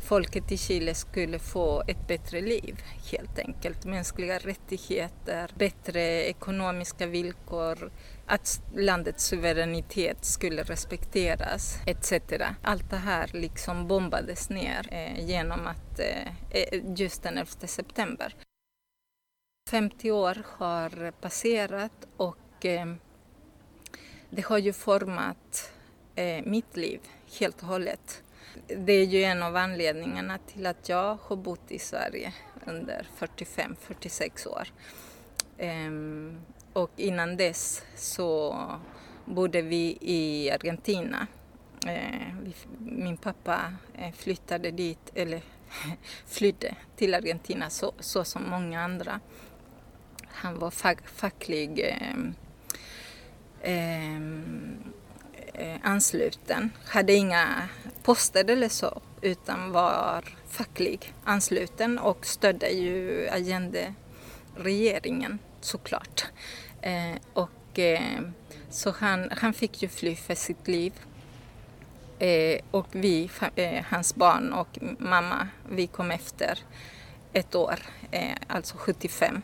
[0.08, 3.84] folket i Chile skulle få ett bättre liv helt enkelt.
[3.84, 7.90] Mänskliga rättigheter, bättre ekonomiska villkor,
[8.26, 12.12] att landets suveränitet skulle respekteras etc.
[12.62, 18.34] Allt det här liksom bombades ner eh, genom att eh, eh just den 11 september.
[19.70, 22.86] 50 år har passerat och eh,
[24.30, 25.72] det har ju format
[26.14, 27.00] eh, mitt liv
[27.40, 28.22] helt och hållet.
[28.66, 32.32] Det är ju en av anledningarna till att jag har bott i Sverige
[32.66, 34.68] under 45-46 år.
[35.58, 36.40] Ehm,
[36.72, 38.56] och innan dess så
[39.24, 41.26] bodde vi i Argentina.
[41.86, 45.42] Eh, vi, min pappa eh, flyttade dit, eller
[46.26, 49.20] flydde till Argentina så, så som många andra.
[50.38, 51.96] Han var fack, facklig
[53.64, 54.76] um,
[55.82, 57.68] ansluten, hade inga
[58.02, 66.26] poster eller så utan var facklig ansluten och stödde ju Allende-regeringen såklart.
[66.82, 68.20] Eh, och, eh,
[68.70, 70.92] så han, han fick ju fly för sitt liv.
[72.18, 76.58] Eh, och vi, eh, hans barn och mamma, vi kom efter
[77.32, 77.78] ett år,
[78.10, 79.42] eh, alltså 75,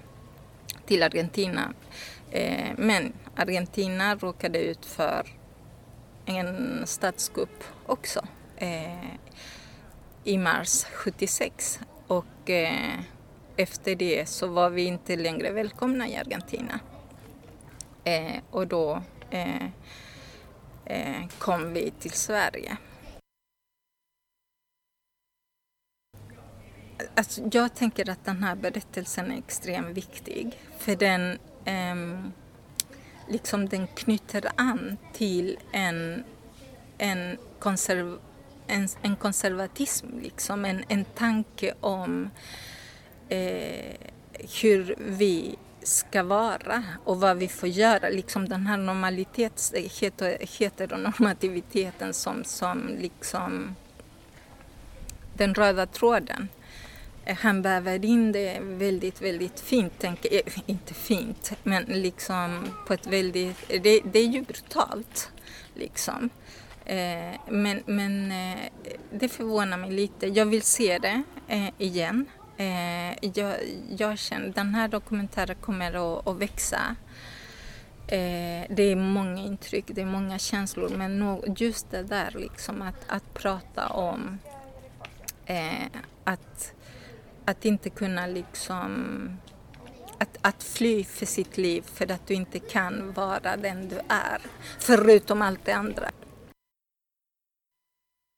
[0.87, 1.72] till Argentina.
[2.31, 5.27] Eh, men Argentina råkade ut för
[6.27, 9.14] en statskupp också eh,
[10.24, 13.00] i mars 76 och eh,
[13.57, 16.81] efter det så var vi inte längre välkomna i Argentina.
[18.05, 19.64] Eh, och då eh,
[20.85, 22.77] eh, kom vi till Sverige.
[27.14, 32.25] Alltså, jag tänker att den här berättelsen är extremt viktig för den, eh,
[33.29, 36.25] liksom den knyter an till en,
[36.99, 38.19] en konserv
[38.67, 42.31] en, en konservatism, liksom, en, en tanke om
[43.29, 43.97] eh,
[44.62, 48.09] hur vi ska vara och vad vi får göra.
[48.09, 49.75] Liksom den här normalitets,
[50.59, 53.75] heteronormativiteten som, som liksom
[55.35, 56.49] den röda tråden.
[57.27, 63.07] Han väver in det väldigt, väldigt fint, tänk, eh, inte fint, men liksom på ett
[63.07, 63.69] väldigt...
[63.69, 65.31] Det, det är ju brutalt,
[65.75, 66.31] liksom.
[66.85, 68.59] Eh, men men eh,
[69.13, 70.27] det förvånar mig lite.
[70.27, 72.27] Jag vill se det eh, igen.
[72.57, 73.55] Eh, jag,
[73.97, 76.97] jag känner den här dokumentären kommer att, att växa.
[78.07, 83.05] Eh, det är många intryck, det är många känslor men just det där liksom att,
[83.09, 84.39] att prata om
[86.25, 86.73] att,
[87.44, 88.92] att inte kunna liksom
[90.18, 94.40] att, att fly för sitt liv för att du inte kan vara den du är.
[94.78, 96.11] Förutom allt det andra.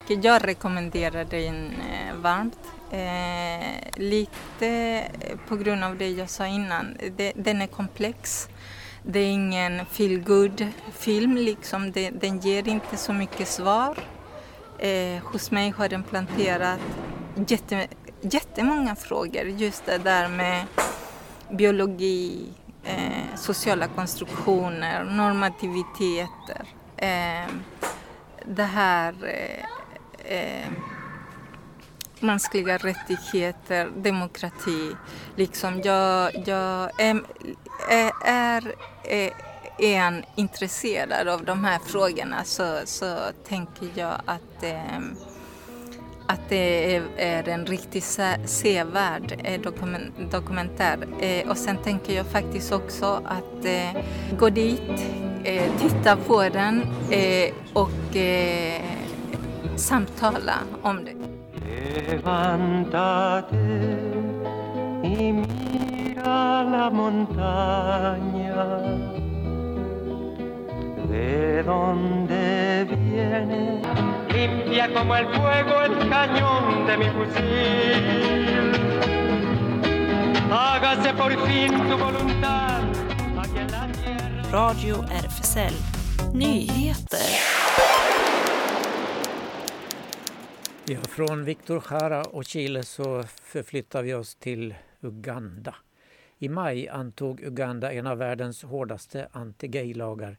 [0.07, 2.59] Jag rekommenderar den eh, varmt.
[2.91, 5.03] Eh, lite
[5.47, 6.97] på grund av det jag sa innan.
[7.17, 8.49] Det, den är komplex.
[9.03, 11.91] Det är ingen feel good film liksom.
[11.91, 13.97] Det, den ger inte så mycket svar.
[14.79, 16.79] Eh, hos mig har den planterat
[17.47, 17.87] jätte,
[18.21, 19.43] jättemånga frågor.
[19.45, 20.65] Just det där med
[21.51, 22.49] biologi,
[22.83, 26.67] eh, sociala konstruktioner, normativiteter.
[26.97, 27.51] Eh,
[28.45, 30.71] det här eh, eh,
[32.19, 34.95] mänskliga rättigheter, demokrati.
[35.35, 37.15] Liksom jag, jag eh,
[37.89, 39.31] är, är, är,
[39.79, 44.99] en intresserad av de här frågorna så, så tänker jag att, eh,
[46.27, 49.61] att det är, är en riktigt sevärd eh,
[50.31, 50.97] dokumentär.
[51.21, 54.01] Eh, och sen tänker jag faktiskt också att eh,
[54.39, 55.05] gå dit,
[55.79, 56.81] titta på den
[57.73, 57.89] och
[59.75, 61.13] samtala om det.
[62.11, 63.55] Levántate
[65.03, 68.63] y mira la montaña
[71.09, 73.81] de donde viene
[74.29, 78.71] limpia como el fuego el cañón de mi fusil
[80.51, 82.83] hágase por fin tu voluntad
[83.39, 85.75] aquí en la tierra Radio RFSL
[86.33, 87.19] Nyheter.
[90.85, 95.75] Ja, från Victor Jara och Chile så förflyttar vi oss till Uganda.
[96.39, 100.37] I maj antog Uganda en av världens hårdaste anti-gay-lagar.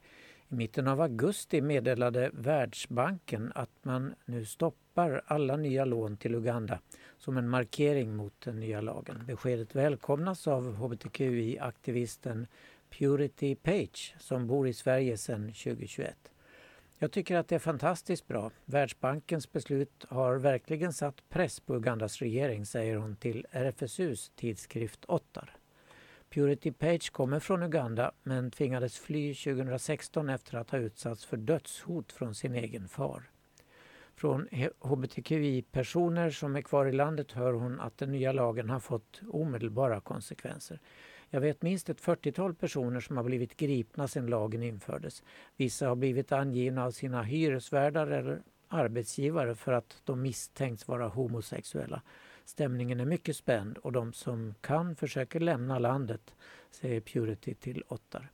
[0.50, 6.80] I mitten av augusti meddelade Världsbanken att man nu stoppar alla nya lån till Uganda
[7.18, 9.24] som en markering mot den nya lagen.
[9.26, 12.46] Beskedet välkomnas av hbtqi-aktivisten
[12.90, 16.16] Purity Page som bor i Sverige sedan 2021.
[16.98, 18.50] Jag tycker att det är fantastiskt bra.
[18.64, 25.57] Världsbankens beslut har verkligen satt press på Ugandas regering, säger hon till RFSUs tidskrift Ottar.
[26.30, 32.12] Purity Page kommer från Uganda men tvingades fly 2016 efter att ha utsatts för dödshot
[32.12, 33.22] från sin egen far.
[34.14, 34.48] Från
[34.80, 40.00] hbtqi-personer som är kvar i landet hör hon att den nya lagen har fått omedelbara
[40.00, 40.80] konsekvenser.
[41.30, 45.22] Jag vet minst ett 40-tal personer som har blivit gripna sedan lagen infördes.
[45.56, 52.02] Vissa har blivit angivna av sina hyresvärdar eller arbetsgivare för att de misstänks vara homosexuella.
[52.48, 56.34] Stämningen är mycket spänd och de som kan försöker lämna landet,
[56.70, 58.30] säger Purity till Ottar.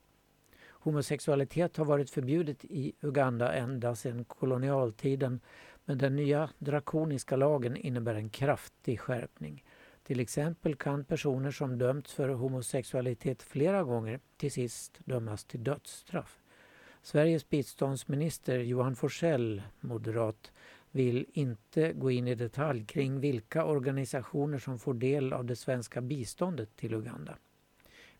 [0.67, 5.39] Homosexualitet har varit förbjudet i Uganda ända sedan kolonialtiden
[5.85, 9.63] men den nya drakoniska lagen innebär en kraftig skärpning.
[10.03, 16.39] Till exempel kan personer som dömts för homosexualitet flera gånger till sist dömas till dödsstraff.
[17.01, 20.51] Sveriges biståndsminister Johan Forsell, moderat,
[20.95, 26.01] vill inte gå in i detalj kring vilka organisationer som får del av det svenska
[26.01, 27.37] biståndet till Uganda.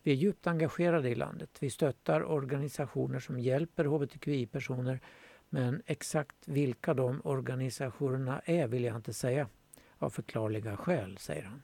[0.02, 1.50] Vi är djupt engagerade i landet.
[1.60, 5.00] Vi stöttar organisationer som hjälper hbtqi-personer
[5.48, 9.48] men exakt vilka de organisationerna är vill jag inte säga.
[9.98, 11.62] Av förklarliga skäl, säger han.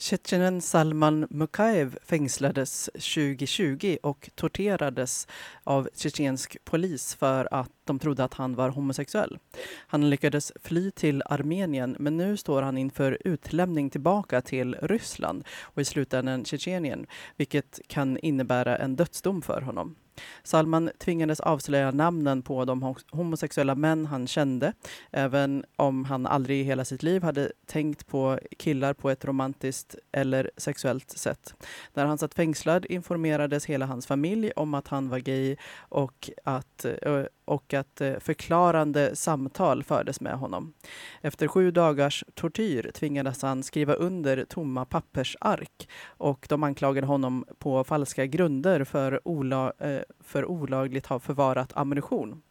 [0.00, 5.28] Tjetjenen Salman Mukaev fängslades 2020 och torterades
[5.64, 9.38] av tjetjensk polis för att de trodde att han var homosexuell.
[9.86, 15.82] Han lyckades fly till Armenien men nu står han inför utlämning tillbaka till Ryssland och
[15.82, 17.06] i slutändan Tjetjenien,
[17.36, 19.96] vilket kan innebära en dödsdom för honom.
[20.42, 24.72] Salman tvingades avslöja namnen på de homosexuella män han kände,
[25.10, 29.96] även om han aldrig i hela sitt liv hade tänkt på killar på ett romantiskt
[30.12, 31.54] eller sexuellt sätt.
[31.94, 36.84] När han satt fängslad informerades hela hans familj om att han var gay och att
[36.84, 40.72] eh, och att eh, förklarande samtal fördes med honom.
[41.20, 47.84] Efter sju dagars tortyr tvingades han skriva under tomma pappersark och de anklagade honom på
[47.84, 52.42] falska grunder för, ola, eh, för olagligt ha förvarat ammunition.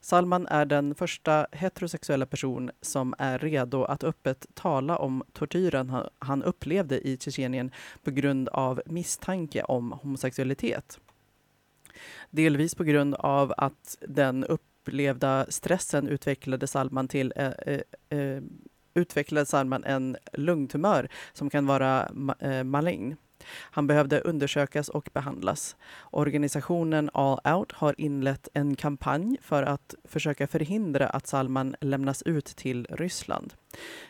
[0.00, 6.42] Salman är den första heterosexuella person som är redo att öppet tala om tortyren han
[6.42, 7.70] upplevde i Tjetjenien
[8.02, 11.00] på grund av misstanke om homosexualitet.
[12.30, 17.80] Delvis på grund av att den upplevda stressen utvecklade Salman till eh, eh,
[18.18, 18.42] eh,
[18.94, 23.16] utvecklade Salman en lungtumör som kan vara ma eh, malign.
[23.48, 25.76] Han behövde undersökas och behandlas.
[26.10, 32.46] Organisationen All Out har inlett en kampanj för att försöka förhindra att Salman lämnas ut
[32.46, 33.54] till Ryssland.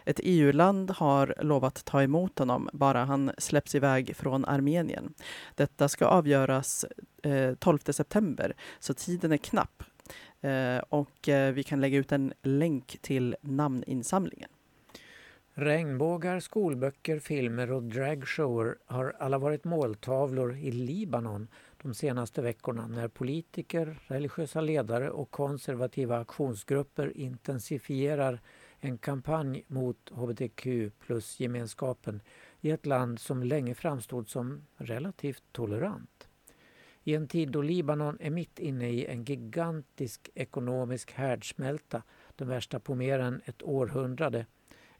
[0.04, 5.14] Ett EU-land har lovat ta emot honom bara han släpps iväg från Armenien.
[5.54, 6.86] Detta ska avgöras
[7.22, 9.82] eh, 12 september, så tiden är knapp.
[10.40, 14.50] Eh, och eh, vi kan lägga ut en länk till namninsamlingen.
[15.60, 21.48] Regnbågar, skolböcker, filmer och dragshower har alla varit måltavlor i Libanon
[21.82, 28.40] de senaste veckorna när politiker, religiösa ledare och konservativa aktionsgrupper intensifierar
[28.78, 30.66] en kampanj mot hbtq
[30.98, 32.20] plus-gemenskapen
[32.60, 36.28] i ett land som länge framstod som relativt tolerant.
[37.04, 42.02] I en tid då Libanon är mitt inne i en gigantisk ekonomisk härdsmälta,
[42.36, 44.46] den värsta på mer än ett århundrade,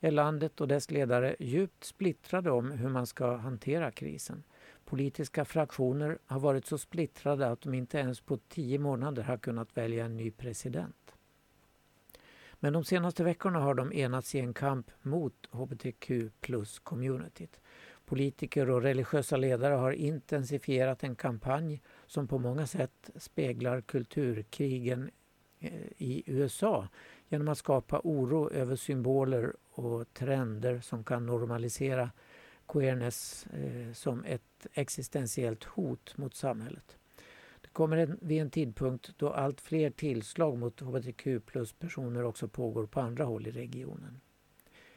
[0.00, 4.42] är landet och dess ledare djupt splittrade om hur man ska hantera krisen.
[4.84, 9.76] Politiska fraktioner har varit så splittrade att de inte ens på tio månader har kunnat
[9.76, 11.14] välja en ny president.
[12.60, 17.60] Men de senaste veckorna har de enats i en kamp mot hbtq plus-communityt.
[18.04, 25.10] Politiker och religiösa ledare har intensifierat en kampanj som på många sätt speglar kulturkrigen
[25.58, 26.88] eh, i USA
[27.30, 32.10] genom att skapa oro över symboler och trender som kan normalisera
[32.68, 36.96] queerness eh, som ett existentiellt hot mot samhället.
[37.60, 42.86] Det kommer en, vid en tidpunkt då allt fler tillslag mot hbtq plus-personer också pågår
[42.86, 44.20] på andra håll i regionen.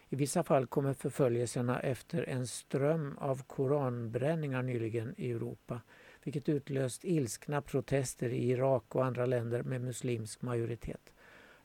[0.09, 5.81] I vissa fall kommer förföljelserna efter en ström av koranbränningar nyligen i Europa
[6.23, 11.13] vilket utlöst ilskna protester i Irak och andra länder med muslimsk majoritet.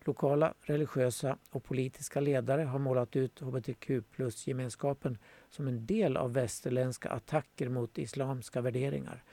[0.08, 5.18] Lokala religiösa och politiska ledare har målat ut hbtq plus-gemenskapen
[5.50, 9.24] som en del av västerländska attacker mot islamska värderingar.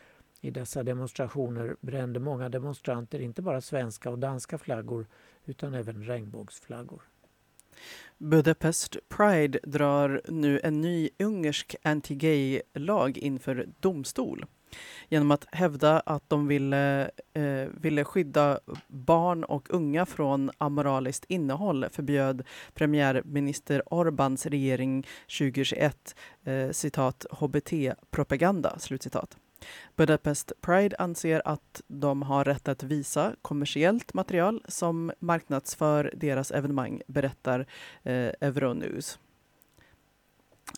[0.42, 5.08] I dessa demonstrationer brände många demonstranter inte bara svenska och danska flaggor
[5.46, 7.02] utan även regnbågsflaggor.
[8.18, 14.46] Budapest Pride drar nu en ny ungersk anti-gay-lag inför domstol
[15.10, 21.86] genom att hävda att de ville, eh, ville skydda barn och unga från amoraliskt innehåll
[21.92, 25.08] förbjöd premiärminister Orbáns regering
[25.40, 26.16] 2021
[26.46, 28.80] eh, citat hbt-propaganda.
[28.80, 29.38] Slutcitat.
[29.96, 37.02] Budapest Pride anser att de har rätt att visa kommersiellt material som marknadsför deras evenemang,
[37.08, 37.60] berättar
[38.04, 39.20] eh, Euronews.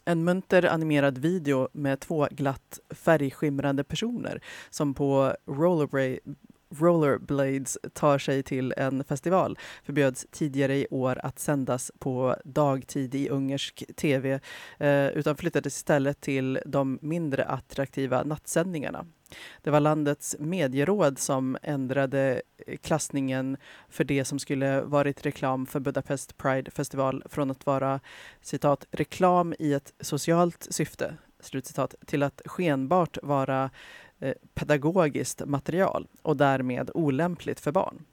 [0.06, 5.36] En munter animerad video med två glatt färgskimrande personer som på
[6.70, 13.30] rollerblades tar sig till en festival förbjöds tidigare i år att sändas på dagtid i
[13.30, 14.40] ungersk tv
[14.78, 19.06] eh, utan flyttades istället till de mindre attraktiva nattsändningarna.
[19.62, 23.58] Det var landets medieråd som ändrade eh, klassningen
[23.90, 28.00] för det som skulle varit reklam för Budapest Pride Festival från att vara
[28.42, 33.70] citat reklam i ett socialt syfte slutcitat, till att skenbart vara eh,
[34.20, 38.06] Eh, pedagogiskt material och därmed olämpligt för barn.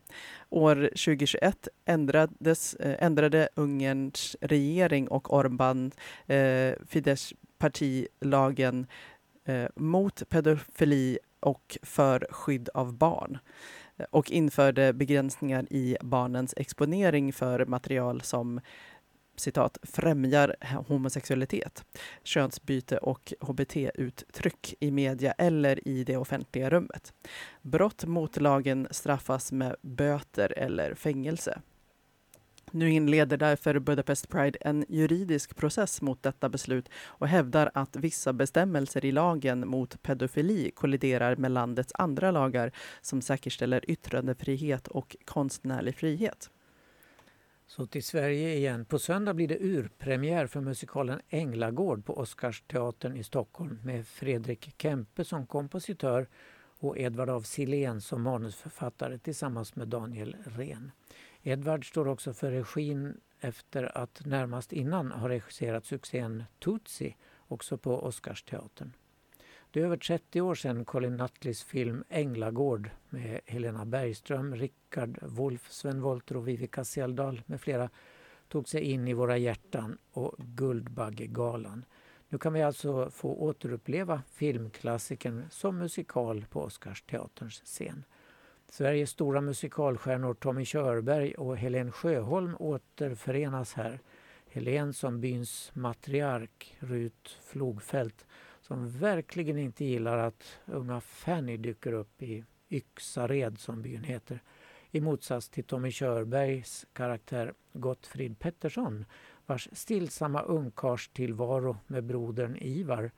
[0.51, 5.93] År 2021 ändrades, eh, ändrade Ungerns regering och Orbán
[6.27, 8.87] eh, Fidesz partilagen
[9.45, 13.39] eh, mot pedofili och för skydd av barn
[13.97, 18.61] eh, och införde begränsningar i barnens exponering för material som
[19.37, 20.57] citat, främjar
[20.89, 21.85] homosexualitet,
[22.23, 27.13] könsbyte och hbt-uttryck i media eller i det offentliga rummet.
[27.63, 31.61] Brott mot lagen straffas med böter eller fängelse.
[32.75, 38.33] Nu inleder därför Budapest Pride en juridisk process mot detta beslut och hävdar att vissa
[38.33, 45.97] bestämmelser i lagen mot pedofili kolliderar med landets andra lagar som säkerställer yttrandefrihet och konstnärlig
[45.97, 46.51] frihet.
[47.67, 48.85] Så till Sverige igen.
[48.85, 55.25] På söndag blir det urpremiär för musikalen Änglagård på Oscarsteatern i Stockholm med Fredrik Kempe
[55.25, 56.29] som kompositör
[56.79, 60.93] och Edvard af Sillén som manusförfattare tillsammans med Daniel Ren.
[61.43, 67.17] Edvard står också för regin efter att närmast innan ha regisserat succén Tutsi
[67.49, 68.93] också på Oscarsteatern.
[69.75, 75.71] Det är över 30 år sedan Colin Nutleys film Änglagård med Helena Bergström, Rickard Wolff,
[75.71, 77.91] Sven Wollter och Vivica Seldal med flera
[78.49, 81.85] tog sig in i våra hjärtan och Guldbaggegalan.
[82.29, 88.05] Nu kan vi alltså få återuppleva filmklassikern som musikal på Oscarsteaterns scen.
[88.69, 94.01] Sveriges stora musikalstjärnor Tommy Körberg och Helen Sjöholm återförenas här.
[94.47, 98.27] Helen som byns matriark, Rut Flogfält,
[98.67, 104.43] som verkligen inte gillar att unga Fanny dyker upp i Yxared som byn heter.
[104.91, 109.05] I motsats till Tommy Körbergs karaktär Gottfrid Pettersson
[109.47, 113.11] vars stillsamma ungkarlstillvaro med brodern Ivar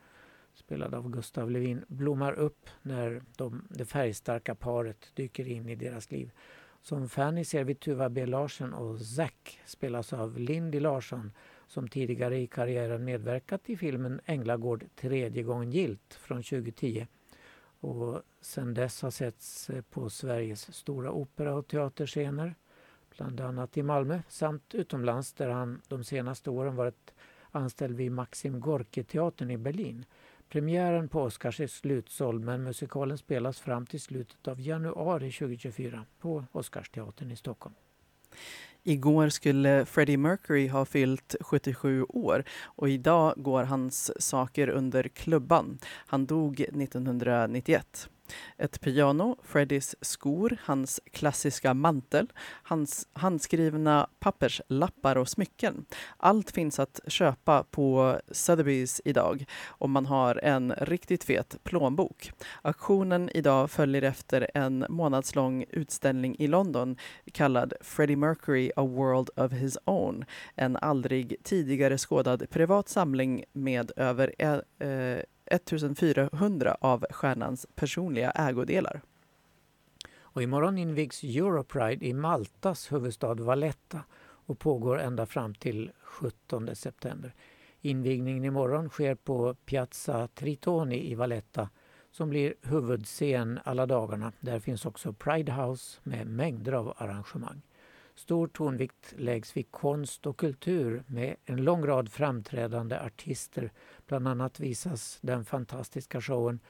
[0.54, 6.10] spelad av Gustav Levin, blommar upp när de, det färgstarka paret dyker in i deras
[6.10, 6.30] liv.
[6.82, 11.32] Som Fanny ser vi Tuva B Larsen och Zack spelas av Lindy Larsson
[11.66, 17.06] som tidigare i karriären medverkat i filmen Änglagård tredje gången gilt från 2010
[17.80, 22.54] och sedan dess har setts eh, på Sveriges stora opera och teaterscener
[23.16, 27.14] bland annat i Malmö samt utomlands där han de senaste åren varit
[27.50, 30.04] anställd vid Maxim Gorki-teatern i Berlin.
[30.48, 36.44] Premiären på Oscars är slutsåld men musikalen spelas fram till slutet av januari 2024 på
[36.52, 37.74] Oscarsteatern i Stockholm.
[38.82, 45.78] Igår skulle Freddie Mercury ha fyllt 77 år och idag går hans saker under klubban.
[45.84, 48.08] Han dog 1991.
[48.58, 55.84] Ett piano, Freddys skor, hans klassiska mantel, hans handskrivna papperslappar och smycken.
[56.16, 62.32] Allt finns att köpa på Sotheby's idag om man har en riktigt fet plånbok.
[62.62, 66.96] Auktionen idag följer efter en månadslång utställning i London
[67.32, 70.24] kallad Freddie Mercury A World of His Own.
[70.54, 79.02] En aldrig tidigare skådad privat samling med över eh, 1400 av stjärnans personliga ägodelar.
[80.18, 87.34] Och imorgon invigs Europride i Maltas huvudstad Valletta och pågår ända fram till 17 september.
[87.80, 91.68] Invigningen imorgon sker på Piazza Tritoni i Valletta
[92.10, 94.32] som blir huvudscen alla dagarna.
[94.40, 97.62] Där finns också Pride House med mängder av arrangemang.
[98.16, 103.72] Stor tonvikt läggs vid konst och kultur med en lång rad framträdande artister.
[104.06, 106.60] Bland annat visas den fantastiska showen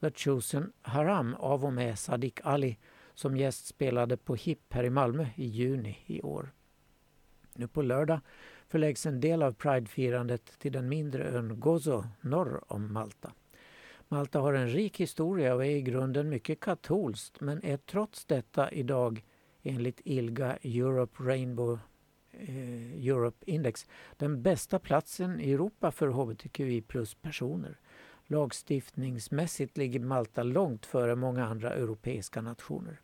[0.00, 2.78] The Chosen Haram av och med Sadiq Ali
[3.14, 6.52] som gästspelade på HIP här i Malmö i juni i år.
[7.54, 8.20] Nu på lördag
[8.68, 13.32] förläggs en del av Pride-firandet till den mindre ön Gozo norr om Malta.
[14.08, 18.70] Malta har en rik historia och är i grunden mycket katolskt men är trots detta
[18.70, 19.24] idag
[19.62, 21.78] enligt ILGA Europe Rainbow
[22.32, 23.86] eh, Europe Index
[24.16, 27.78] den bästa platsen i Europa för hbtqi plus-personer.
[28.26, 33.00] Lagstiftningsmässigt ligger Malta långt före många andra europeiska nationer.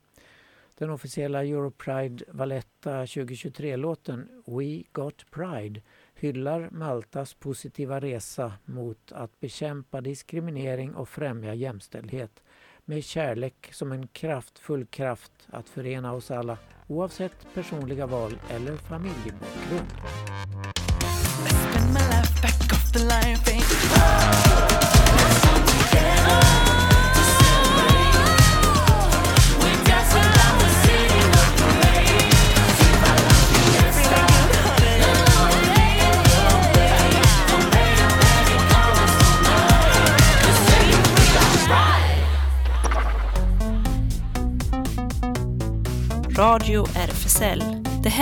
[0.78, 5.80] Den officiella Europride Valletta 2023-låten We Got Pride
[6.14, 12.42] hyllar Maltas positiva resa mot att bekämpa diskriminering och främja jämställdhet
[12.88, 19.92] med kärlek som en kraftfull kraft att förena oss alla oavsett personliga val eller familjebakgrund.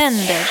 [0.05, 0.47] Händer!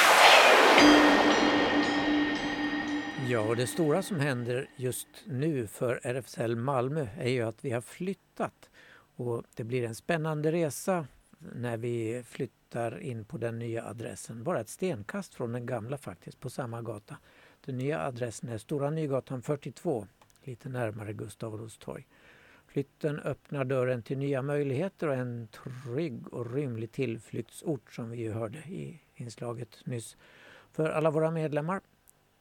[3.28, 7.82] Ja, det stora som händer just nu för RFSL Malmö är ju att vi har
[7.82, 8.70] flyttat.
[9.16, 11.08] Och det blir en spännande resa
[11.56, 14.44] när vi flyttar in på den nya adressen.
[14.44, 17.18] Bara ett stenkast från den gamla faktiskt, på samma gata.
[17.66, 20.08] Den nya adressen är Stora Nygatan 42,
[20.44, 22.08] lite närmare Gustav Adolfs torg.
[22.68, 28.32] Flytten öppnar dörren till nya möjligheter och en trygg och rymlig tillflyktsort som vi ju
[28.32, 30.18] hörde i inslaget nyss
[30.72, 31.82] för alla våra medlemmar.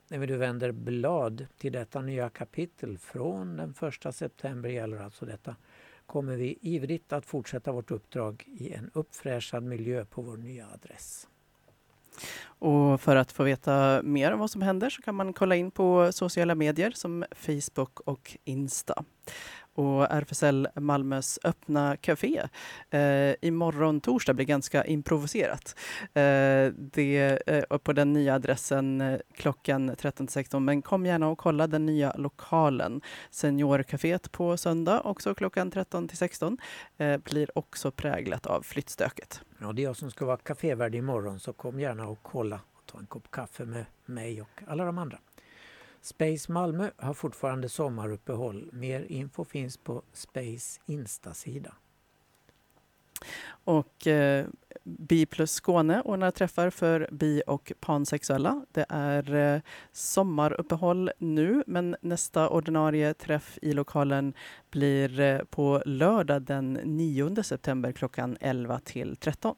[0.09, 3.75] När vi nu vänder blad till detta nya kapitel från den
[4.05, 5.57] 1 september gäller alltså detta
[6.07, 11.29] kommer vi ivrigt att fortsätta vårt uppdrag i en uppfräschad miljö på vår nya adress.
[12.45, 15.71] Och för att få veta mer om vad som händer så kan man kolla in
[15.71, 19.05] på sociala medier som Facebook och Insta
[19.75, 22.43] och RFSL Malmös öppna café
[22.91, 25.77] eh, imorgon torsdag blir ganska improviserat.
[26.15, 30.65] Eh, det eh, på den nya adressen eh, klockan 13 16.
[30.65, 33.01] Men kom gärna och kolla den nya lokalen.
[33.31, 36.59] Seniorcaféet på söndag, också klockan 13-16.
[36.97, 39.41] eh, blir också präglat av flyttstöket.
[39.61, 42.87] Ja, det är jag som ska vara kafévärd imorgon så kom gärna och kolla och
[42.87, 45.19] ta en kopp kaffe med mig och alla de andra.
[46.03, 48.71] Space Malmö har fortfarande sommaruppehåll.
[48.73, 51.75] Mer info finns på Space Insta-sida.
[53.65, 54.47] Och eh,
[54.85, 58.67] Bi plus Skåne ordnar träffar för bi och pansexuella.
[58.73, 59.61] Det är eh,
[59.93, 64.35] sommaruppehåll nu, men nästa ordinarie träff i lokalen
[64.71, 69.57] blir eh, på lördag den 9 september klockan 11 till 13.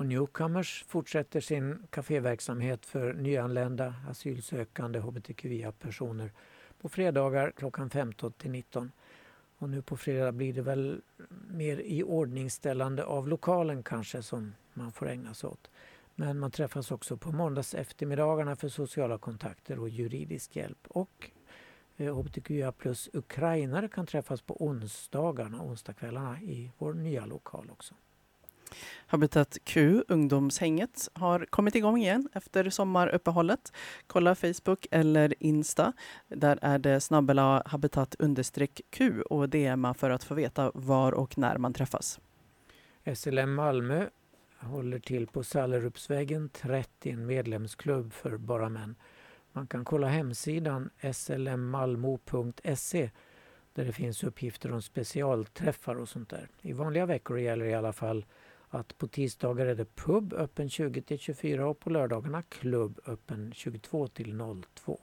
[0.00, 6.32] Och Newcomers fortsätter sin kaféverksamhet för nyanlända asylsökande hbtqia-personer
[6.80, 8.92] på fredagar klockan 15 till 19.
[9.58, 11.00] Och nu på fredag blir det väl
[11.48, 15.70] mer i ordningställande av lokalen kanske som man får ägna sig åt.
[16.14, 20.86] Men man träffas också på måndags eftermiddagarna för sociala kontakter och juridisk hjälp.
[20.88, 21.30] Och
[21.96, 27.94] eh, hbtqia plus ukrainare kan träffas på onsdagarna, onsdagskvällarna i vår nya lokal också.
[29.06, 33.72] Habitat Q, ungdomshänget, har kommit igång igen efter sommaruppehållet.
[34.06, 35.92] Kolla Facebook eller Insta.
[36.28, 41.38] Där är det snabbela habitat understreck Q och DMa för att få veta var och
[41.38, 42.20] när man träffas.
[43.14, 44.06] SLM Malmö
[44.58, 48.94] håller till på Sallerupsvägen 30, en medlemsklubb för bara män.
[49.52, 53.10] Man kan kolla hemsidan slmmalmo.se
[53.74, 56.48] där det finns uppgifter om specialträffar och sånt där.
[56.62, 58.24] I vanliga veckor gäller i alla fall
[58.70, 63.52] att på tisdagar är det pub öppen 20 till 24 och på lördagarna klubb öppen
[63.54, 64.38] 22 till
[64.84, 65.00] 02.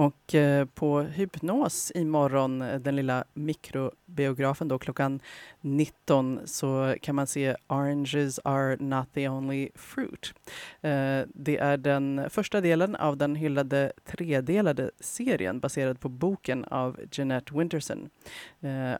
[0.00, 5.20] Och eh, på Hypnos imorgon, eh, den lilla mikrobiografen då klockan
[5.60, 10.34] 19 så kan man se Oranges are not the only fruit.
[10.80, 17.00] Eh, det är den första delen av den hyllade tredelade serien baserad på boken av
[17.12, 18.10] Jeanette Winterson.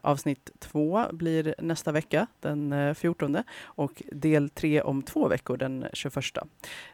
[0.01, 6.15] Avsnitt två blir nästa vecka, den 14 och del tre om två veckor, den 21.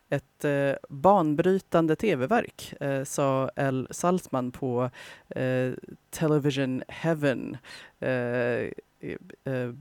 [0.09, 0.45] ett
[0.89, 2.73] banbrytande tv-verk,
[3.05, 3.87] sa L.
[3.97, 4.89] Salzman på
[5.29, 5.71] eh,
[6.09, 7.57] Television Heaven
[7.99, 8.69] eh,
[9.43, 9.71] eh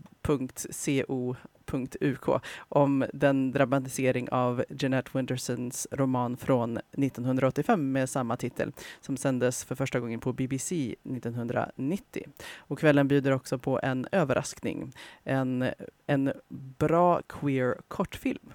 [1.67, 2.29] .co.uk
[2.69, 9.75] om den dramatisering av Jeanette Wintersons roman från 1985 med samma titel som sändes för
[9.75, 12.23] första gången på BBC 1990.
[12.57, 14.93] Och kvällen bjuder också på en överraskning,
[15.25, 15.71] en,
[16.07, 16.33] en
[16.79, 18.53] bra queer kortfilm.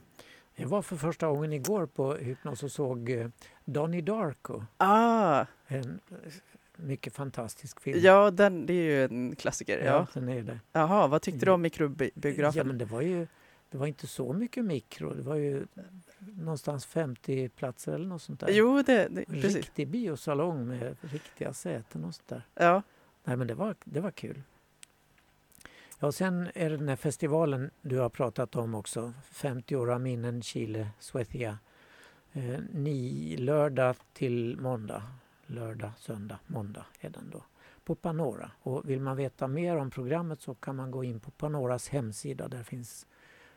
[0.62, 3.28] Jag var för första gången igår på Hypnos och såg eh,
[3.66, 4.64] Donnie Darko.
[4.78, 6.18] Ah, En eh,
[6.76, 8.00] mycket fantastisk film.
[8.02, 9.86] ja, den, det är ju en klassiker.
[9.86, 10.08] Ja.
[10.14, 10.60] den är det.
[10.72, 12.58] Jaha, vad tyckte du om mikrobiografen?
[12.58, 13.28] Ja, men det var ju
[13.72, 15.14] det var inte så mycket mikro.
[15.14, 15.66] Det var ju
[16.20, 18.50] någonstans 50 platser eller något sånt där.
[18.52, 19.56] Jo, det, det precis.
[19.56, 22.44] Riktig biosalong med riktiga säten och sånt där.
[22.56, 22.82] Ja.
[23.24, 24.42] Nej, men det var, det var kul.
[26.04, 29.14] Ja, sen är det den här festivalen du har pratat om också.
[29.32, 31.60] 50 år av minnen, Chile, Suecia.
[32.34, 35.04] Eh, ni, lördag till måndag.
[35.46, 37.44] Lördag, söndag, måndag är den då.
[37.84, 38.52] På Panora.
[38.62, 42.48] Och vill man veta mer om programmet så kan man gå in på Panoras hemsida.
[42.48, 43.08] Där finns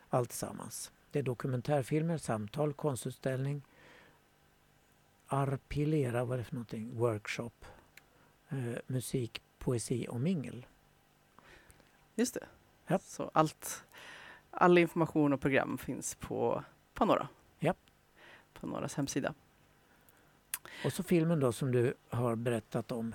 [0.09, 0.92] allt sammans.
[1.11, 3.62] Det är dokumentärfilmer, samtal, konstutställning,
[5.26, 6.97] Arpilera, vad är det för någonting?
[6.97, 7.64] Workshop,
[8.49, 10.66] eh, musik, poesi och mingel.
[12.15, 12.47] Just det.
[12.87, 12.99] Ja.
[12.99, 13.85] Så allt,
[14.51, 17.29] all information och program finns på Panora.
[17.59, 17.75] Ja.
[18.61, 19.35] Panoras hemsida.
[20.85, 23.15] Och så filmen då som du har berättat om.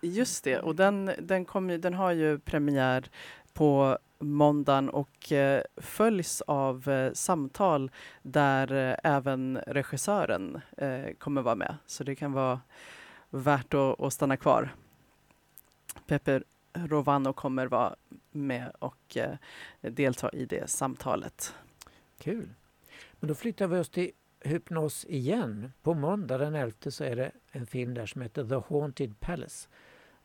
[0.00, 3.10] Just det, och den, den, kom ju, den har ju premiär
[3.52, 7.90] på måndagen och eh, följs av eh, samtal
[8.22, 10.60] där eh, även regissören
[11.18, 11.76] kommer vara med.
[11.86, 12.60] Så det kan vara
[13.30, 14.74] värt att, att stanna kvar.
[16.06, 16.42] Pepe
[16.86, 17.96] Rovano kommer vara
[18.30, 19.36] med och eh,
[19.80, 21.54] delta i det samtalet.
[22.18, 22.48] Kul!
[23.20, 24.10] Men då flyttar vi oss till
[24.40, 25.72] Hypnos igen.
[25.82, 29.68] På måndag den 11 så är det en film där som heter The Haunted Palace.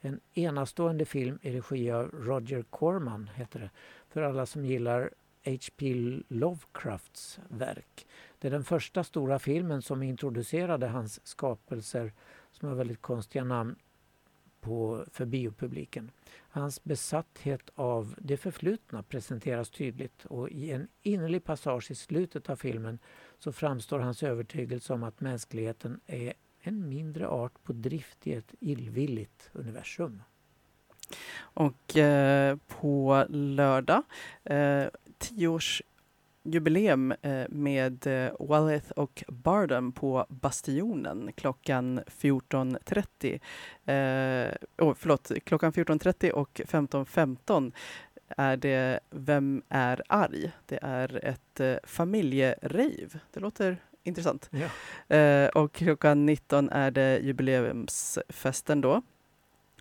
[0.01, 3.69] En enastående film i regi av Roger Corman heter det.
[4.09, 5.09] För alla som gillar
[5.45, 5.93] H.P.
[6.27, 8.07] Lovecrafts verk.
[8.39, 12.13] Det är den första stora filmen som introducerade hans skapelser
[12.51, 13.75] som har väldigt konstiga namn
[14.63, 16.11] på, för biopubliken.
[16.49, 22.55] Hans besatthet av det förflutna presenteras tydligt och i en innerlig passage i slutet av
[22.55, 22.99] filmen
[23.39, 28.53] så framstår hans övertygelse om att mänskligheten är en mindre art på drift i ett
[28.59, 30.23] illvilligt universum.
[31.39, 34.03] Och eh, på lördag,
[34.43, 34.85] eh,
[35.17, 35.81] tioårs
[37.21, 43.39] eh, med eh, Walleth och Bardem på Bastionen klockan 14.30.
[43.85, 44.55] Eh,
[44.87, 47.71] oh, förlåt, klockan 14.30 och 15.15
[48.37, 50.51] är det Vem är arg?
[50.65, 53.19] Det är ett eh, familjerave.
[53.33, 54.49] Det låter intressant.
[54.51, 55.15] Ja.
[55.15, 59.01] Eh, och klockan 19 är det jubileumsfesten då.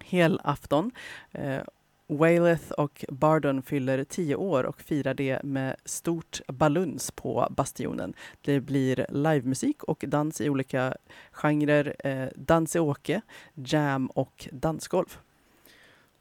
[0.01, 0.91] Helafton.
[1.33, 1.61] Eh,
[2.07, 8.15] Waileth och Bardon fyller tio år och firar det med stort baluns på Bastionen.
[8.41, 10.97] Det blir livemusik och dans i olika
[11.33, 11.97] genrer.
[11.99, 13.21] Eh, dans i åke,
[13.55, 15.21] jam och dansgolf.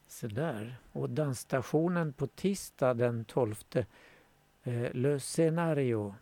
[0.07, 0.75] Så där.
[0.91, 3.55] Och dansstationen på tisdag den 12
[4.63, 6.15] eh, Le Scenario.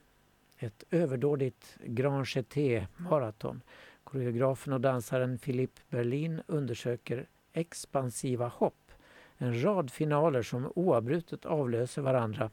[0.58, 3.62] Ett överdådigt Grand Jeté maraton.
[4.04, 8.89] Koreografen och dansaren Philippe Berlin undersöker expansiva hopp.
[9.42, 12.50] En rad finaler som oavbrutet avlöser varandra.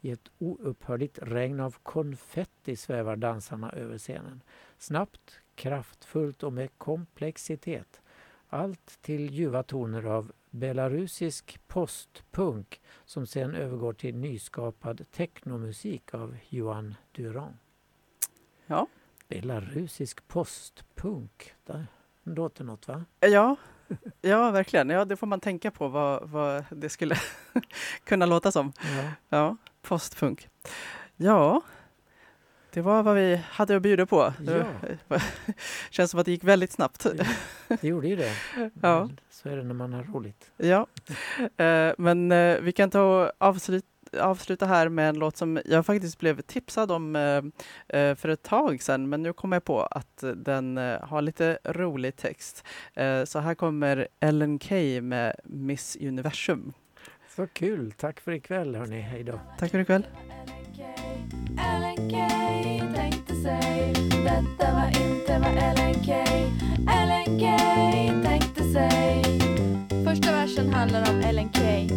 [0.00, 4.42] I ett oupphörligt regn av konfetti svävar dansarna över scenen.
[4.78, 8.00] Snabbt, kraftfullt och med komplexitet.
[8.48, 16.94] Allt till ljuva toner av belarusisk postpunk som sen övergår till nyskapad technomusik av Johan
[17.12, 17.56] Durand.
[18.66, 18.86] Ja.
[19.28, 21.54] Belarusisk postpunk.
[21.64, 21.86] Det
[22.22, 23.04] låter något va?
[23.20, 23.56] Ja,
[24.20, 24.90] ja verkligen.
[24.90, 27.16] Ja, det får man tänka på vad, vad det skulle
[28.04, 28.72] kunna låta som.
[28.78, 29.02] Ja.
[29.28, 30.48] Ja, postfunk.
[31.16, 31.60] Ja,
[32.72, 34.32] det var vad vi hade att bjuda på.
[34.40, 34.66] Det
[35.08, 35.22] var-
[35.90, 37.06] känns som att det gick väldigt snabbt.
[37.80, 38.32] Det gjorde ju det.
[38.82, 39.08] Ja.
[39.30, 40.50] Så är det när man har roligt.
[40.56, 40.86] Ja,
[41.56, 43.86] eh, men eh, vi kan ta och avsluta
[44.20, 48.42] avsluta här med en låt som jag faktiskt blev tipsad om eh, eh, för ett
[48.42, 52.64] tag sedan, men nu kommer jag på att den eh, har lite rolig text.
[52.94, 56.72] Eh, så här kommer Ellen Key med Miss Universum.
[57.36, 57.92] Så kul.
[57.92, 59.00] Tack för ikväll hörni.
[59.00, 59.40] Hej då.
[59.58, 60.06] Tack för ikväll.
[61.58, 63.92] Ellen Key tänkte sig
[64.24, 66.46] Detta var inte vad Ellen Key
[67.02, 69.22] Ellen Key tänkte sig
[70.04, 71.88] Första versen handlar om Ellen Key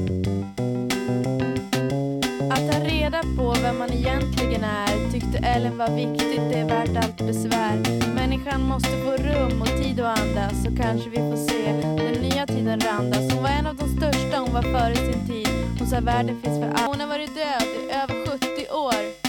[3.20, 7.78] reda på vem man egentligen är tyckte Ellen var viktigt, det är värt allt besvär.
[8.15, 12.47] Människan måste få rum och tid att andas så kanske vi får se den nya
[12.47, 13.34] tiden randas.
[13.34, 15.49] Hon var en av de största, hon var före sin tid.
[15.80, 16.88] Hon sa världen finns för alla.
[16.88, 19.28] Hon har varit död i över 70 år.